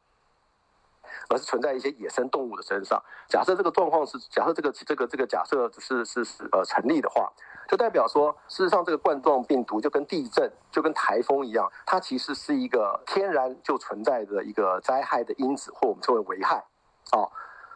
[1.29, 3.01] 而是存在一些野生动物的身上。
[3.29, 7.33] 假设这个状况是，假设这个这个这个假设是是是呃成立的话，
[7.68, 16.64] 就代表说，事实上这个冠状病毒就跟地震、就跟台风一样，它其实是一个天然就存在的一个灾害的因子，或我们称为危害。
[17.12, 17.31] 哦，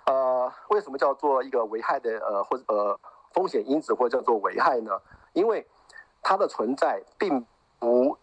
[0.07, 2.99] 呃，为什么叫做一个危害的呃或者呃？
[3.35, 5.01] 风险因子或叫做危害呢？
[5.33, 5.67] 因为
[6.21, 7.47] 它的存在并
[7.79, 8.19] 不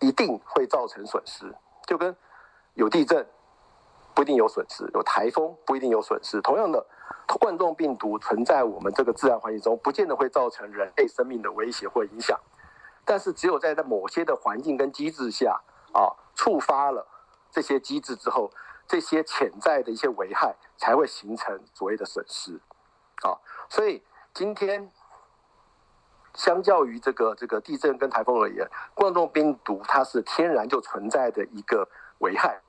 [0.00, 1.50] 一定会造成损失，
[1.86, 2.14] 就跟
[2.74, 3.26] 有地震
[4.12, 6.42] 不一定有损失，有台风不一定有损失。
[6.42, 6.84] 同样的，
[7.40, 12.38] 冠状病毒存在我们这个自然环境中，不见得会造成人类生命的威胁或影响。
[13.06, 15.58] 但是，只有在在某些的环境跟机制下
[15.94, 17.06] 啊，触发了
[17.50, 18.50] 这些机制之后，
[18.86, 22.60] 这些潜在的一些危害才会形成所谓的损失
[23.22, 24.02] 啊，所以。
[24.36, 24.90] 今天，
[26.34, 32.60] 相较于这个这个地震跟台风而言，冠状病毒它是天然就存在的一个危害，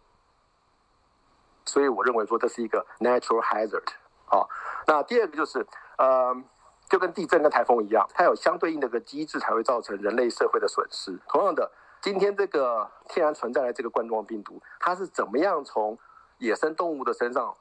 [1.66, 3.82] 所以我认为说这是一个 natural hazard
[4.28, 4.46] 啊。
[4.86, 5.66] 那第二个就是，
[5.98, 6.40] 呃，
[6.88, 11.20] 就跟地震跟台风一样，它有相对应的个机制才会造成人类社会的损失。
[11.28, 11.72] 同样的，
[12.06, 15.98] 今天这个天然存在的这个冠状病毒，它是怎么样从
[16.38, 17.58] 野生动物的身上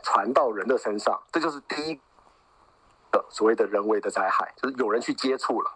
[0.00, 1.20] 传到人的身上？
[1.32, 2.00] 这就是第一。
[3.30, 5.70] 所谓的人为的灾害，就是有人去接触了，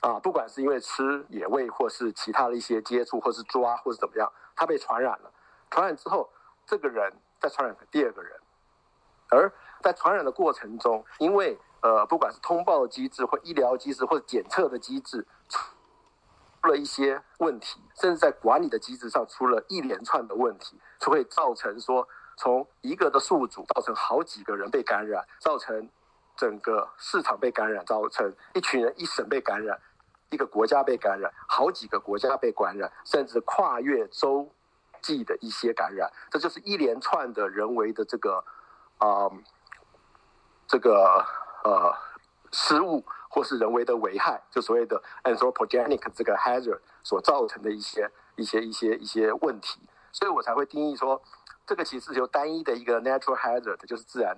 [0.00, 5.32] 啊，不管是因为吃野味，或是其他的一些接触，或是抓，或是怎么样，他被传染了。
[5.70, 6.28] 传染之后，
[6.66, 8.38] 这个人再传染给第二个人，
[9.30, 9.50] 而
[9.80, 15.26] 在传染的过程中，因为呃，不管是通报机制，或医疗机制，或者检测的机制，
[16.62, 25.88] 出了一些问题，甚至在管理的机制上出了一连串的问题，就会造成说，从一个的宿主造成好几个人被感染，造成
[26.36, 29.78] 整个市场被感染，造成一群人一省被感染，
[30.30, 34.50] 一个国家被感染，好几个国家被感染，甚至跨越洲
[35.00, 38.44] 际的一些感染，这就是一连串的人为的这个
[38.98, 39.30] 啊、
[40.66, 41.24] 这个
[41.64, 41.94] 呃
[42.52, 43.02] 失误。
[43.30, 49.80] 或是人为的危害，就所谓的 anthropogenic 这个 hazard 所造成的一些一些一些一些问题，
[50.12, 51.22] 所以我才会定义说，
[51.64, 54.36] 这个其实是由单一的一个 natural hazard，就是自然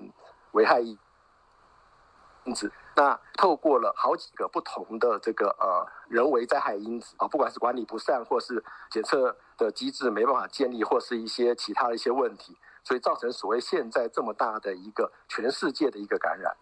[0.52, 16.54] 危害因子，那透过了好几个不同的这个呃人为灾害因子啊，不管是管理不善，或是检测的机制没办法建立，或是一些其他的一些问题，所以造成所谓现在这么大的一个全世界的一个感染。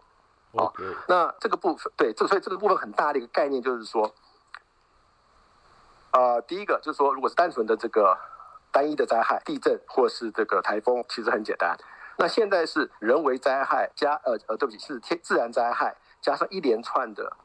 [0.52, 0.72] 哦，
[1.06, 4.12] 那这个部分对，这所以这个部分很大的一个概念就是说，
[6.12, 8.18] 呃，第一个就是说，如果是单纯的这个
[8.72, 11.76] 单一的灾害，地震或是这个台风，其实很简单。
[12.16, 17.36] 那现在是人为灾害加呃呃，对不起，是天自然灾害加上一连串的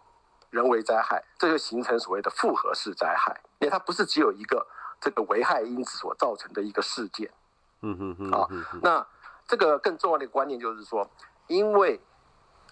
[0.49, 4.65] 人为灾害，这就形成所谓的复合式灾害，因为它不是只有一个
[4.99, 7.31] 这个危害因子所造成的一个事件。
[7.81, 8.31] 嗯嗯嗯。
[8.31, 8.47] 啊，
[8.81, 9.07] 那
[9.47, 11.07] 这个更重要的一个观念就是说，
[11.47, 12.01] 因为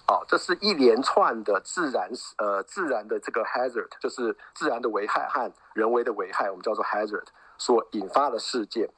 [0.05, 7.23] 哦，这是一连串的自然呃自然的这个 hazard，就是自然的危害和人为的危害，我们叫做 hazard
[7.57, 8.89] 所引发的事件，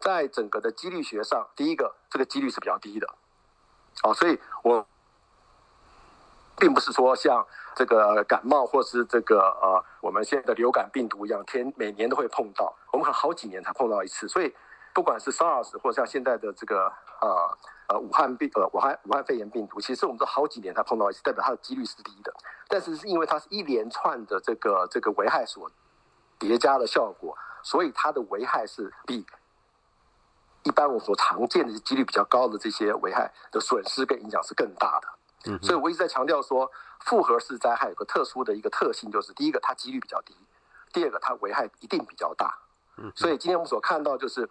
[0.00, 3.06] 在整个的几率学上，第一个这个几率是比较低的，
[4.04, 4.86] 哦，所以我
[6.56, 7.46] 并不是说像
[7.76, 14.54] 这个感冒或是这个呃我们现在的流感病毒一样，天每年都会碰到，我们可能好几年才碰到一次，所以
[14.94, 17.58] 不管是 SARS 或者像现在的这个呃。
[17.86, 22.32] 呃，武汉病呃，武汉武汉肺炎病毒，其实我们都好几年才碰到一次，代表它的几率是低的。
[22.66, 25.70] 但是是因为它是一连串的这个这个危害所
[26.38, 29.26] 叠加的效果，所以它的危害是比
[30.62, 35.08] 一般我们所常见的几率比较高的这些危害的损失跟影响是更大的。
[35.52, 36.70] 嗯，所以我一直在强调说，
[37.00, 40.34] 复合式灾害有个特殊的一个特性，就是第一个它几率比较低，
[40.90, 42.58] 第二个它危害一定比较大。
[42.96, 44.48] 嗯，所以今天我们所看到就是。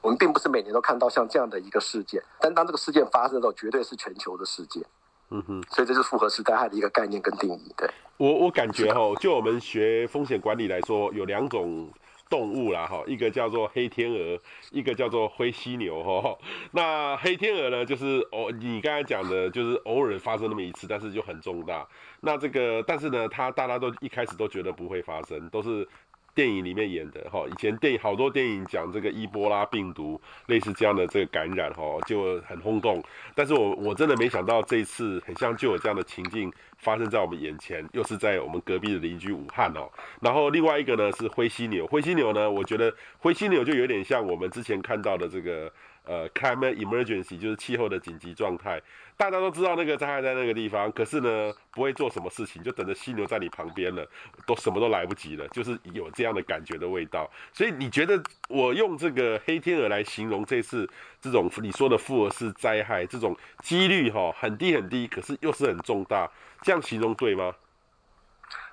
[0.00, 4.82] 我们并不是每年都看到像这样的一个事件，但当这个事件发生的时候，绝对是全球的事件。
[5.30, 7.74] 嗯哼，所以这是复合式灾害的一个概念跟定义。
[7.76, 11.90] 对，我我感觉哈，就我们学风险管理来说，有两种
[12.30, 14.38] 动物啦哈，一个叫做黑天鹅，
[14.70, 16.38] 一个叫做灰犀牛哈。
[16.70, 21.86] 那黑天鹅呢，就是哦，你刚才讲的，就是偶尔发生那么一次，但是就很重大。
[22.20, 25.86] 那这个，但是呢，它大家都一开始都觉得不会发生，都是。
[26.34, 33.02] 电影里面演的哈，以前电影好多电影讲这个伊波拉病毒类似这样的这个感染哈，就很轰动。
[33.34, 39.90] 但是我我真的没想到这一次很像就有这样的情境发生在我们眼前，又是在我们隔壁的邻居武汉哦。
[40.20, 45.72] 然后另外一个呢是灰犀牛，灰犀牛呢，我觉得灰犀牛就有点像我们之前看到的这个。
[46.08, 48.80] 呃，climate emergency 就是气候的紧急状态，
[49.14, 54.08] 大家都知道那个灾害在那个地方，可是呢，不会做什么事情，就等着犀牛在你旁边了，
[54.46, 57.30] 都什么都来不及了，就是有这样的感觉的味道。
[57.52, 58.18] 所以你觉得
[58.48, 60.88] 我用这个黑天鹅来形容这次
[61.20, 66.26] 这种你说的复合式灾害，这种几率哈很低很低，可是又是很重大，
[66.62, 67.54] 这样形容对吗？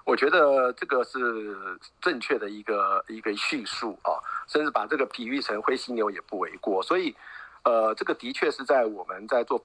[0.06, 1.20] 我觉得这个是
[2.00, 4.14] 正确的一个一个叙述啊，
[4.48, 6.82] 甚至把这个比喻成灰犀牛也不为过。
[6.84, 7.16] 所以，
[7.64, 9.64] 呃，这个的确是在我们在做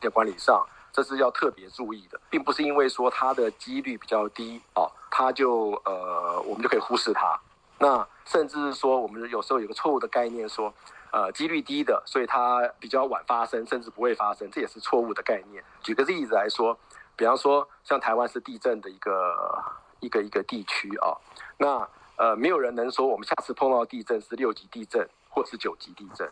[0.00, 7.38] 的管理上，这是要特别注意的，并不是因为说它的几率比较低啊，它就呃我们就可以忽视它。
[7.78, 10.72] 那甚至是说，我们有时候有个错误的概念，说
[11.12, 15.62] 呃几率低的，所以它比较晚发生，甚至不会发生，这也是错误的概念。
[15.82, 16.78] 举个例子来说。
[17.18, 19.64] 比方说，像台湾是地震的一个
[20.00, 21.16] 一个一个地区啊，
[21.56, 26.28] 那呃，没有人能说我们下次碰到地震是六级地震或是九级地震，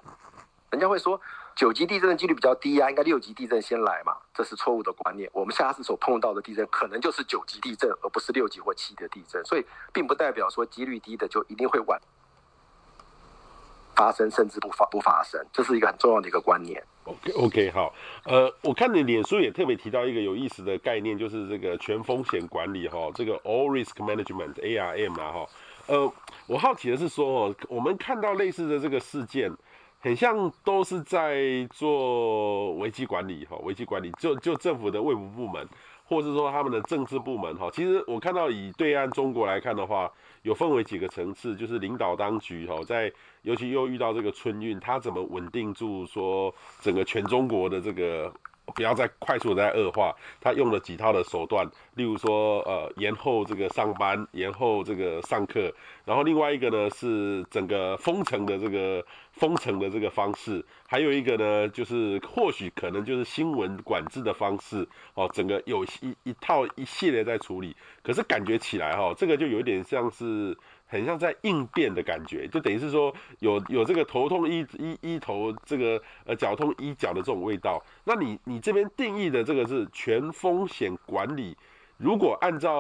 [0.70, 1.20] 人家会说
[1.54, 5.30] 九级地震的几率比较低啊，应该六级地震先来嘛，这是错误的观念。
[5.32, 12.00] 我们下次所碰到的地震可能就是九级地震，而不是六级或七级地震，所以并不代表说几率低的就一定会晚
[13.94, 16.82] 发生，甚至不发不发生，这是一个很重要的一个观念。
[17.04, 17.94] OK OK 好，
[18.24, 25.46] 呃，我看你脸书也特别提到一个有意思的概念，就是这个全风险管理哈，这个 All Risk Management ARM 啊哈，
[25.86, 26.12] 呃，
[26.46, 29.52] 我好奇的是说哦，我们看到类似的这个事件，
[30.00, 35.66] 很像都是在做危机管理哈，危机管理就就政府的卫福部门。
[36.06, 48.30] 或者说他们的政治部门哈，其实我看到以对岸中国来看的话，有分为几个层次，就是领导当局哈，在尤其又遇到这个春运，他怎么稳定住说整个全中国的这个
[48.74, 55.72] 不要再快速的在恶化，他用了几套的手段，例如说，呃，延后这个上班，延后这个上课，
[56.04, 70.56] 然后另外一个呢是整个封城的这个封城的这个方式，还有一个呢就是或许可能就是新闻管制的方式，哦，整个有一一套一系列在处理，可是感觉起来哈、哦，这个就有点像是。
[70.94, 77.82] 很像在应变的感觉，就等于是说有有这个头痛医医医头，这个呃脚痛医脚的这种味道。
[78.04, 81.56] 那你你这边定义的这个是全风险管理，
[81.96, 82.72] 如果按照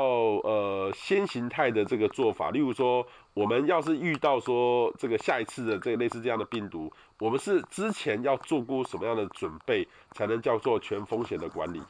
[0.44, 3.04] 呃先行态的这个做法，例如说
[3.34, 11.82] 我们要是遇到说这个下一次的这个类似这样的病毒，我们是之前要做过什么样的准备，才能叫做全风险的管理？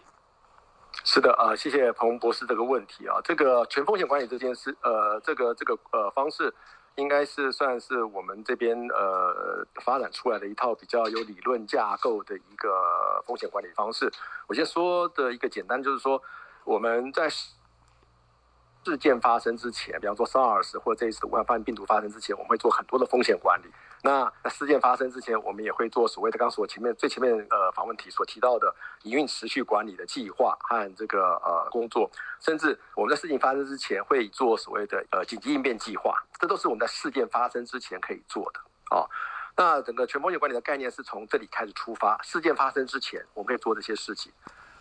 [1.06, 3.20] 是的啊，谢谢彭博士这个问题啊。
[3.22, 6.52] 这个全风险管理这件事，呃，这个这个呃方式，
[6.94, 14.10] 应该是算是我们这边呃发展出来的一套比较有理论架构的一个风险管理方式。
[14.46, 16.22] 我先说的一个简单，就是说
[16.64, 23.66] 我们在事件发生之前，比方说 SARS 或者这一次武汉病毒发生之前，我们会做很多的风险管理。
[24.06, 28.70] 那事件发生之前，我们也会做所谓的刚刚我前面最前面呃访问题所提到的
[29.04, 38.60] 营运持续管理的计划和这个呃工作，甚至我们在事情发生之前会做所谓的呃紧急应变计划，这都是我们在事件发生之前可以做的
[38.94, 39.08] 啊、
[39.56, 44.30] 那整个全风险管理的概念是从这里开始出发，事件发生之前我们可以做这些事情。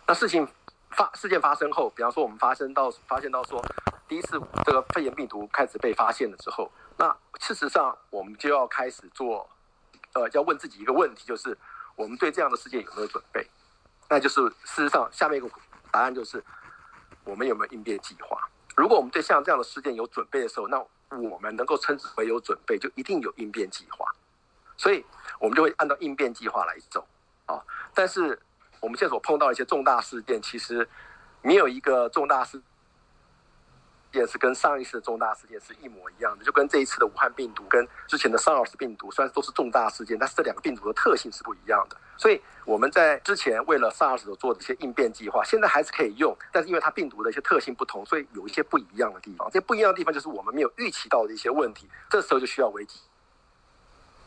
[0.06, 0.46] 那事情
[0.90, 3.64] 发事件发生后，比方说我们发生到发现到说
[4.06, 6.70] 第一次这个肺炎病毒开始被发现了之后。
[6.96, 9.48] 那事实上，我们就要开始做，
[10.12, 11.56] 呃，要问自己一个问题，就是
[11.96, 13.46] 我们对这样的事件有没有准备？
[14.08, 15.48] 那就是事实上，下面一个
[15.90, 16.42] 答案就是
[17.24, 18.38] 我们有没有应变计划？
[18.76, 20.78] 如果我们对像这样的事件有准备的时候，那
[21.16, 24.06] 我们能够称之为有准备，就一定有应变计划。
[24.76, 25.04] 所以，
[25.38, 27.06] 我们就会按照应变计划来走
[27.46, 27.62] 啊。
[27.94, 28.40] 但是，
[28.80, 30.88] 我们现在所碰到一些重大事件，其实
[31.42, 32.60] 没有一个重大事。
[34.14, 41.96] 件是跟上一次的重大事件是一模一样的，就跟这一次的武汉病毒跟之前的 SARS 病毒，虽然都是重大事件，但是这两个病毒的特性是不一样的。
[42.16, 49.50] 所以我们在之前为了 SARS 所做的一些应变计划，现在还是可以用，但是因为它病毒的一些特性不同，所以有一些不一样的地方。
[49.50, 53.00] 这不一样的地方就是我们没有预期到的一些问题，这时候就需要危机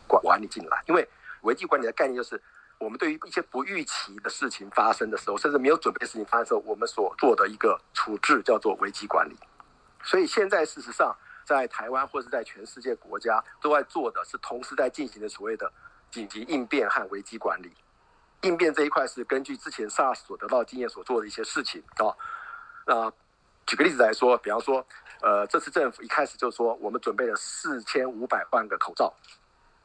[0.06, 0.84] 管管理进来。
[0.88, 1.08] 因为
[1.42, 2.42] 危机管理的概念就是，
[2.78, 9.36] 我们对于一些不预期的事情发生的时候，甚至没有准备的事情发生时候，我们所做的一个处置叫做危机管理。
[10.08, 11.14] 所以现在事实上，
[11.46, 15.70] 在台湾或是在全世界国家都在做的是同时在进行的所谓的
[16.10, 17.70] 紧急应变和危机管理。
[18.42, 22.16] 应变这一块是根据之前 SARS 所得到经验所做的一些事情啊。
[22.86, 23.12] 那
[23.66, 24.86] 举个例子来说，比方说，
[25.22, 29.14] 呃，这次政府一开始就说我们准备了四千五百万个口罩，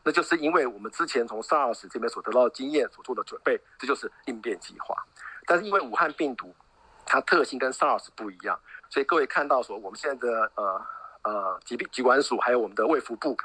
[0.04, 4.94] 那就是因为我们之前从 SARS 这边所得到的经验所做的准备，这就是应变计划。
[5.46, 6.54] 但是因为武汉病毒
[7.12, 8.58] 它特性跟 SARS 不一样。
[8.88, 10.86] 所以各位看到说，我们现在的呃
[11.24, 13.36] 呃疾病疾管署还有我们的卫福部，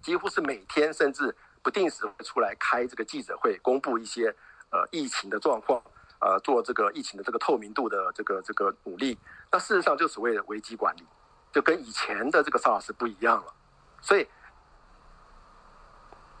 [0.00, 4.34] 几乎是每天甚至不定时会出来开这个记者会，公布一些
[4.70, 5.82] 呃疫情的状况，
[6.18, 9.18] 呃做这个疫情的这个透明度的这个这个努力。
[9.52, 11.06] 那事实上就所谓的危机管理，
[11.52, 13.52] 就跟以前的这个 SARS 不一样了。
[14.00, 14.22] 所以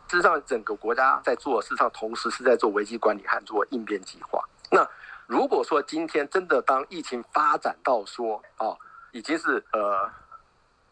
[0.08, 4.42] 事实上整个国家在做，事实上同时是在做危机管理和做应变计划。
[4.72, 4.88] 那
[5.30, 8.76] 如果说今天真的当疫情发展到说啊，
[9.12, 10.10] 已经是呃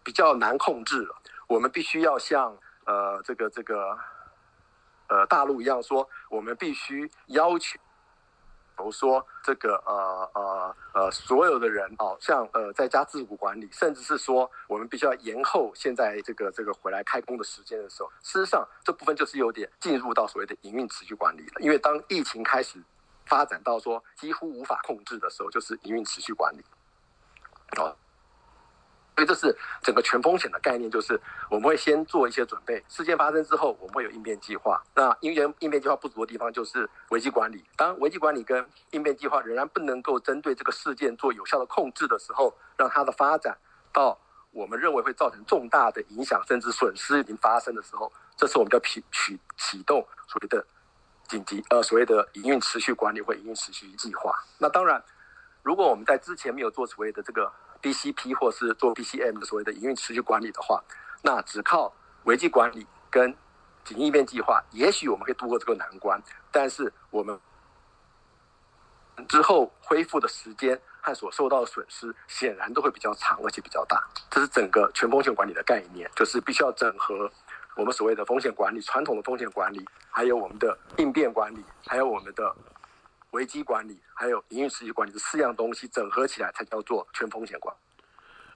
[0.05, 1.17] 比较难控制了，
[1.49, 3.99] 我们必须要像呃这个这个
[5.09, 7.81] 呃大陆一样说，我们必须要求，
[8.77, 22.81] 比如说这个呃呃呃所有的人啊，像呃在家自主管理，甚至是说我们必须要延后现在这个这个回来开工的时间的时候，事实上这部分就是有点进入到所谓的营运持续管理了，因为当疫情开始。
[23.29, 26.65] 发展到说几乎无法控制的时候，就是营运持续管理，
[27.77, 27.95] 哦，
[29.15, 31.21] 所以这是整个全风险的概念，就是
[31.51, 34.83] 我们会先做一些准备，事件发生之后，我们会有应变计划。
[34.95, 37.65] 那因为应变计划不足的地方，就是危机管理。
[37.77, 43.59] 当危机管理跟应变计划仍然不能够针对这个事件做有效的控制的时候，让它的发展
[43.93, 44.19] 到
[44.53, 50.65] 我们认为会造成重大的影响，甚至损失已经发生的时候，这是我们就要启启启动所谓的。
[51.29, 54.33] 紧急呃，所谓的营运持续管理或营运持续计划。
[54.57, 55.03] 那当然，
[55.63, 57.53] 如果我们在之前没有做所谓的这个
[57.83, 60.83] BCP 或是做 BCM 的所谓的营运持续管理的话，
[61.23, 61.93] 那只靠
[62.25, 63.31] 危机管理跟
[63.85, 66.21] 紧急应变计划，也许我们可以度过这个难关。
[66.51, 67.39] 但是我们
[69.29, 74.03] 之后恢复的时间和所受到的损失，显然都会比较长，而且比较大。
[74.31, 77.31] 这是整个全风险管理的概念，就是必须要整合。
[77.79, 82.53] 我们所谓的风险管理，传统的风险管理，还有我们的应变管理，还有我们的
[83.31, 87.73] 危机管理还有营运持续管理这四样东西整合起来，才叫做全风险管。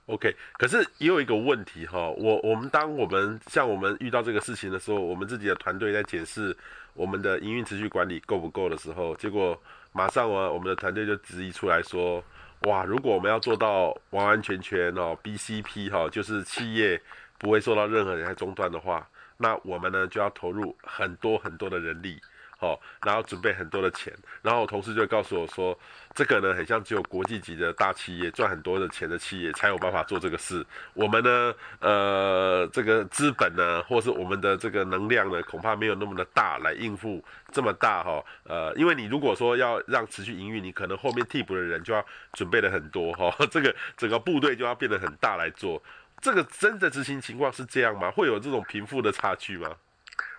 [0.07, 6.55] OK，可是也有一个问题哈，我我们当我们像我们遇到这个事情的时候，我们自己的团队在检视
[6.93, 9.57] 我们的营运持续管理够不够的时候，结果
[9.93, 12.21] 马上我我们的团队就质疑出来说，
[12.63, 17.01] 哇，如果我们要做到完完全全哦 BCP 哈，就是企业
[17.37, 19.07] 不会受到任何人来中断的话，
[19.43, 22.17] 那我们呢就要投入很多很多的人力。
[22.59, 25.77] 哦，然后准备很多的钱，然后我同事就告诉我说，
[26.15, 30.65] 这个呢很像只有国际级的大企业赚很多的钱的企业才有办法做这个事。
[30.93, 37.21] 我们呢，呃，这个资本呢，或是我们的这个能量呢，恐怕没有那么的大来应付
[37.51, 45.83] 这么大哈、呃，因为你如果说要让持续营运，你可能后面替补的人就要准备的很多哈、这个整个部队就要变得很大来做。
[46.23, 48.09] 这个真的执行情况是这样吗？
[48.09, 49.75] 会有这种贫富的差距吗？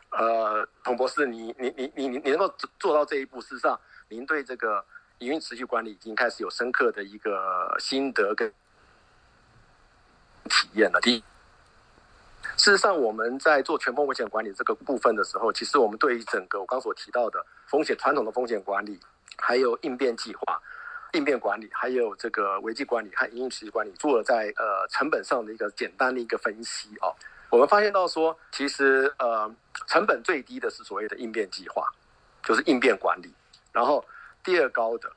[0.08, 3.78] 呃，彭博士，你你你你你能够做到这一步，事实上，
[4.08, 4.82] 您对这个
[5.18, 8.50] 营运持续管理已经开始有深刻的一个心得跟
[10.48, 10.98] 体验了。
[11.02, 11.18] 第一，
[12.56, 18.98] 事实上，我们在做全风险管理这个部分的时候，其实我们对于整个我刚所提到的风险传统的风险管理，
[19.36, 20.62] 还有应变计划、
[21.14, 27.14] 应变管理，还有这个危机管理和营运持续管理，做了在呃成本上的一个简单的一个分析哦。
[27.50, 29.52] 我们发现到说，其实呃。
[29.88, 31.84] 成本最低的是所谓的应变计划，
[32.44, 33.34] 就是应变管理。
[33.72, 34.02] 然后
[34.42, 35.10] 第二高的，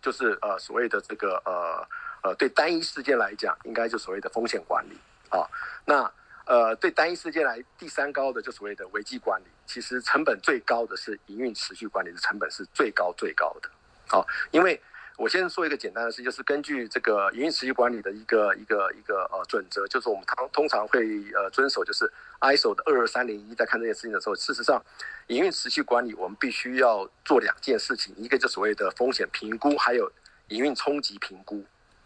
[0.00, 1.86] 就是呃所谓的这个呃
[2.24, 5.46] 呃对单一事件来讲，应该就所谓的风险管理啊。
[5.84, 6.10] 那
[6.46, 9.44] 呃对单一事件来，第三高的就所谓的危机管理。
[9.66, 13.70] 其实成本最高的是营运持续管理的成本是最高最高的。
[14.08, 14.80] 好，因为。
[15.20, 21.00] 我先说一个简单的事，就是根据这个营运持续管理的一个一个一个呃准则，就是我们通通常会
[21.34, 22.10] 呃遵守，就是
[22.40, 24.82] ISO 的二二三零一，在看这件事情的时候，事实上
[25.26, 30.10] 营运持续管理我们必须要做两件事情，一个就所谓的风险评估，还有
[30.48, 31.62] 营运冲击评估。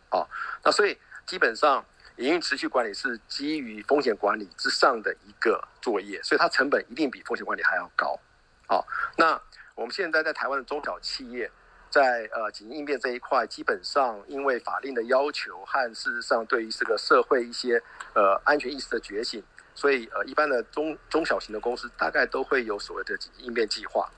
[0.09, 0.27] 啊，
[0.65, 1.87] 那所以基本上
[2.17, 8.19] 营运持续管理是基于风险管理之上的一个作业，所以它成本一定比风险管理还要高。
[8.67, 8.85] 好，
[9.17, 9.41] 那
[9.77, 11.49] 我们现在在台湾的中小企业。
[11.95, 17.80] 在呃紧急应变这一块，基本上因为法令的要求和事实上对于这个社会一些
[18.14, 19.40] 呃安全意识的觉醒，
[19.76, 24.11] 所以呃一般的中中小型的公司大概都会有所谓的紧急应变计划。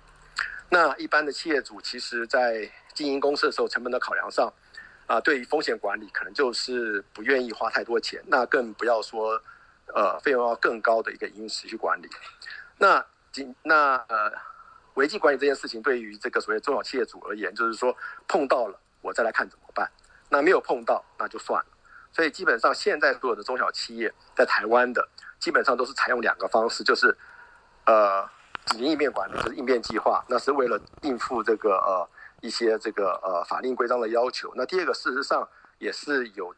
[0.70, 4.50] 那一般的企业主其实在经营公司的时候，成本的考量上
[5.06, 9.38] 啊、对于风险管理可能就是不愿意花太多钱，那更不要说
[9.94, 12.08] 呃费用要更高的一个营运持续管理。
[12.78, 14.32] 那紧那呃。
[14.96, 17.96] 危机管理这件事情，对于这个所谓中小企业主而言，就是说
[18.28, 19.90] 碰到了，我再来看怎么办。
[20.28, 21.66] 那没有碰到，那就算了。
[22.12, 25.06] 所以基本上现在所有的中小企业在台湾的，
[25.38, 27.16] 基本上都是采用两个方式，就是
[27.84, 28.28] 呃
[28.66, 32.08] 紧急应变管理，就是应变计划，那是为了应付这个呃
[32.40, 34.52] 一些这个呃法令规章的要求。
[34.56, 35.46] 那第二个，事实上
[35.78, 36.54] 也是有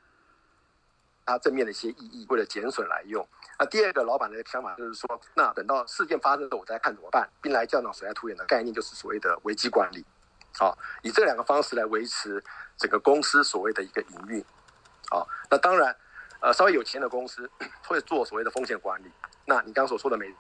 [1.28, 3.26] 它正面的一些意义，为了减损来用。
[3.58, 7.28] 那第二个老板的想法就是说，那等到事件发生了，我再看怎么办。
[7.42, 10.02] 兵来将挡，水来土掩的概念就是所谓的危机管理，
[10.58, 12.42] 好，以这两个方式来维持
[12.78, 14.42] 整个公司所谓的一个营运，
[15.10, 15.94] 好，那当然，
[16.40, 17.50] 呃，稍微有钱的公司
[17.86, 19.10] 会做所谓的风险管理。
[19.44, 20.34] 那你刚刚所说的没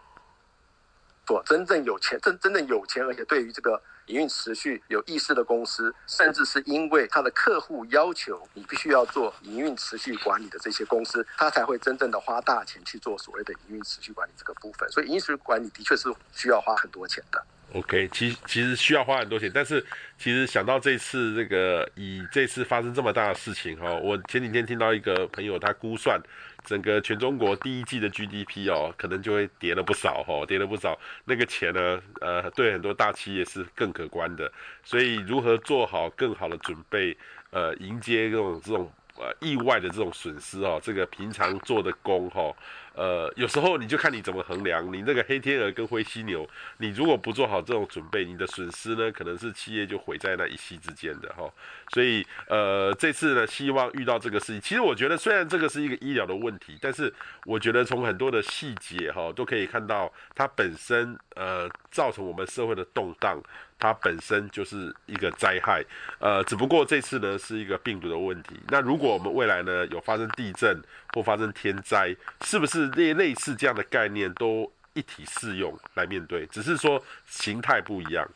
[1.28, 3.80] 做，真正有钱、真真正有钱，而且对于这个。
[4.08, 14.90] 营运持续有意识的公司，甚至是因为他的客户要求你必须要做营运持续管理的这些公司，他才会真正的花大钱去做所谓的营运持续管理这个部分。
[14.90, 17.44] 所以营运持续管理的确是需要花很多钱的。
[17.74, 19.84] OK，其实其实需要花很多钱，但是
[20.16, 26.20] 其实想到这次这个以这次发生这么大的事情哈，我前几天听到一个朋友他估算。
[26.64, 30.98] 整个全中国第一季的 GDP 哦，可能就会跌了不少哦，跌了不少。
[31.24, 34.52] 那个钱呢，呃，对很多大企业是更可观的。
[34.84, 37.16] 所以，如何做好更好的准备，
[37.52, 42.54] 呃，迎接这种这种呃意外的这种损失哦，这个平常做的工哈。
[42.98, 46.44] 呃，有时候你就看你怎么衡量，你那个黑天鹅跟灰犀牛，
[46.78, 51.48] 你如果不做好这种准备，你的损失呢，可能是企业就毁在那一夕之间的哈。
[51.94, 63.40] 所以，呃，这次呢，希望遇到这个事情，其实我觉得虽然这个是一个医疗的问题，但是我觉得从很多的细节哈，都可以看到它本身呃造成我们社会的动荡。
[63.78, 65.84] 它本身就是一个灾害，
[66.18, 68.60] 呃，只不过这次呢是一个病毒的问题。
[68.68, 70.82] 那如果我们未来呢有发生地震
[71.14, 72.14] 或发生天灾，
[72.44, 76.44] 是不是类类似这样的概念都一体适用来面对？
[76.46, 78.28] 只是说形态不一样。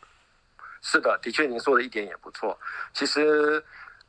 [0.81, 2.57] 是的，的确您说的一点也不错。
[2.93, 3.63] 其实。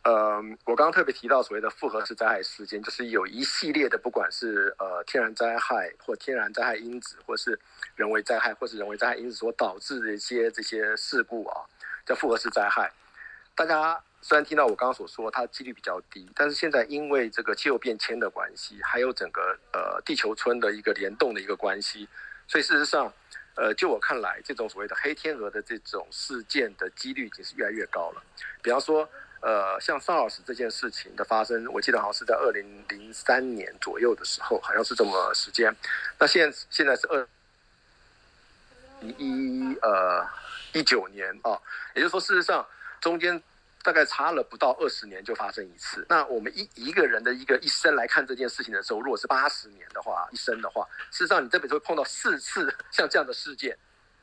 [0.05, 0.37] 呃，
[0.67, 7.59] 我刚刚特别提到所谓的复合式灾害事件，就是有一系列的，不管是呃天然灾害或天然灾害因子，或是
[7.97, 11.65] 人为灾害或是人为灾害因子所导致的一些这些事故啊，
[12.05, 12.93] 叫复合式灾害。
[13.55, 22.07] 大家虽然听到我刚刚所说，它几率比较低，但是现在因为这个气候变迁的关系，还有整个呃地球村的一个联动的一个关系，
[22.47, 23.11] 所以事实上，
[23.55, 28.23] 呃，就我看来，这种所谓的黑天鹅的这种事件的几率已经是越来越高了。
[28.61, 29.09] 比方说，
[29.45, 35.75] 呃，像 SARS 这件事情的发生，我记得好像是在二零零三年左右的时候，好像是这么时间。
[36.19, 37.29] 那现现在是二
[39.03, 40.27] 一呃
[40.73, 41.61] 一九年啊，
[41.95, 42.67] 也就是说，事实上。
[43.01, 43.39] 中间
[43.83, 46.07] 大概差了不到二十年就发生一次。
[46.09, 53.77] 那我们一一个人的一个一生来看这件事情的时候，如果是八十年的话，一生的话，事实上你这辈子会碰到四次 像这样的事件，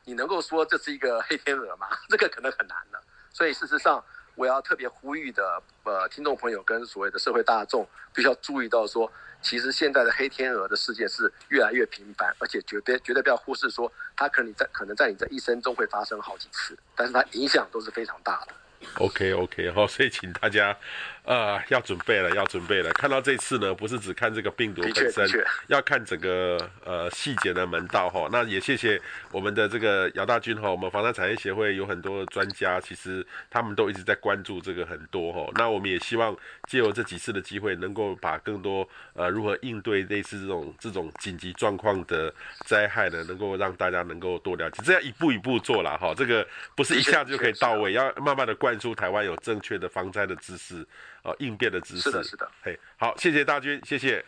[0.04, 1.88] 你能够说这是一个黑天鹅吗？
[2.10, 3.04] 这个可能很难了。
[3.32, 4.04] 所以事实上，
[4.36, 9.12] 我要特别呼吁的呃听众朋友跟所谓的社会大众，必须要注意到说，
[9.42, 18.54] 其实现在的黑天鹅的事件是越来越频繁，而且绝对绝对不要忽视说，它可能在可能在你这一生中会发生好几次，但是它影响都是非常大的。
[18.96, 20.76] OK OK 好，所以请大家，
[21.24, 22.92] 呃，要准备了，要准备了。
[22.94, 25.28] 看到这次呢，不是只看这个病毒本身，
[25.68, 28.28] 要看整个呃细节的门道哈。
[28.32, 29.02] 那也谢谢
[29.32, 35.50] 我们的这个姚大军哈，我们房产产业协会有很多专家，其实他们都一直在关注这个很多哈。
[35.56, 36.36] 那我们也希望
[36.68, 42.34] 借由这几次的机会，能够把更多呃如何应对类似这种这种紧急状况的
[42.66, 44.82] 灾害呢，能够让大家能够多了解。
[44.84, 46.46] 这样一步一步做了哈，这个
[46.76, 48.78] 不是一下子就可以到位，要慢慢的灌。
[48.82, 50.84] 输台湾有正确的防灾的知识，
[51.24, 52.02] 呃，应变的知识。
[52.02, 52.50] 是的，是的。
[52.64, 54.24] 嘿，好，谢谢大军，谢谢。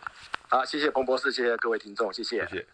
[0.48, 2.46] 好，谢谢彭博士，谢谢各位听众，谢谢。
[2.48, 2.66] 谢谢。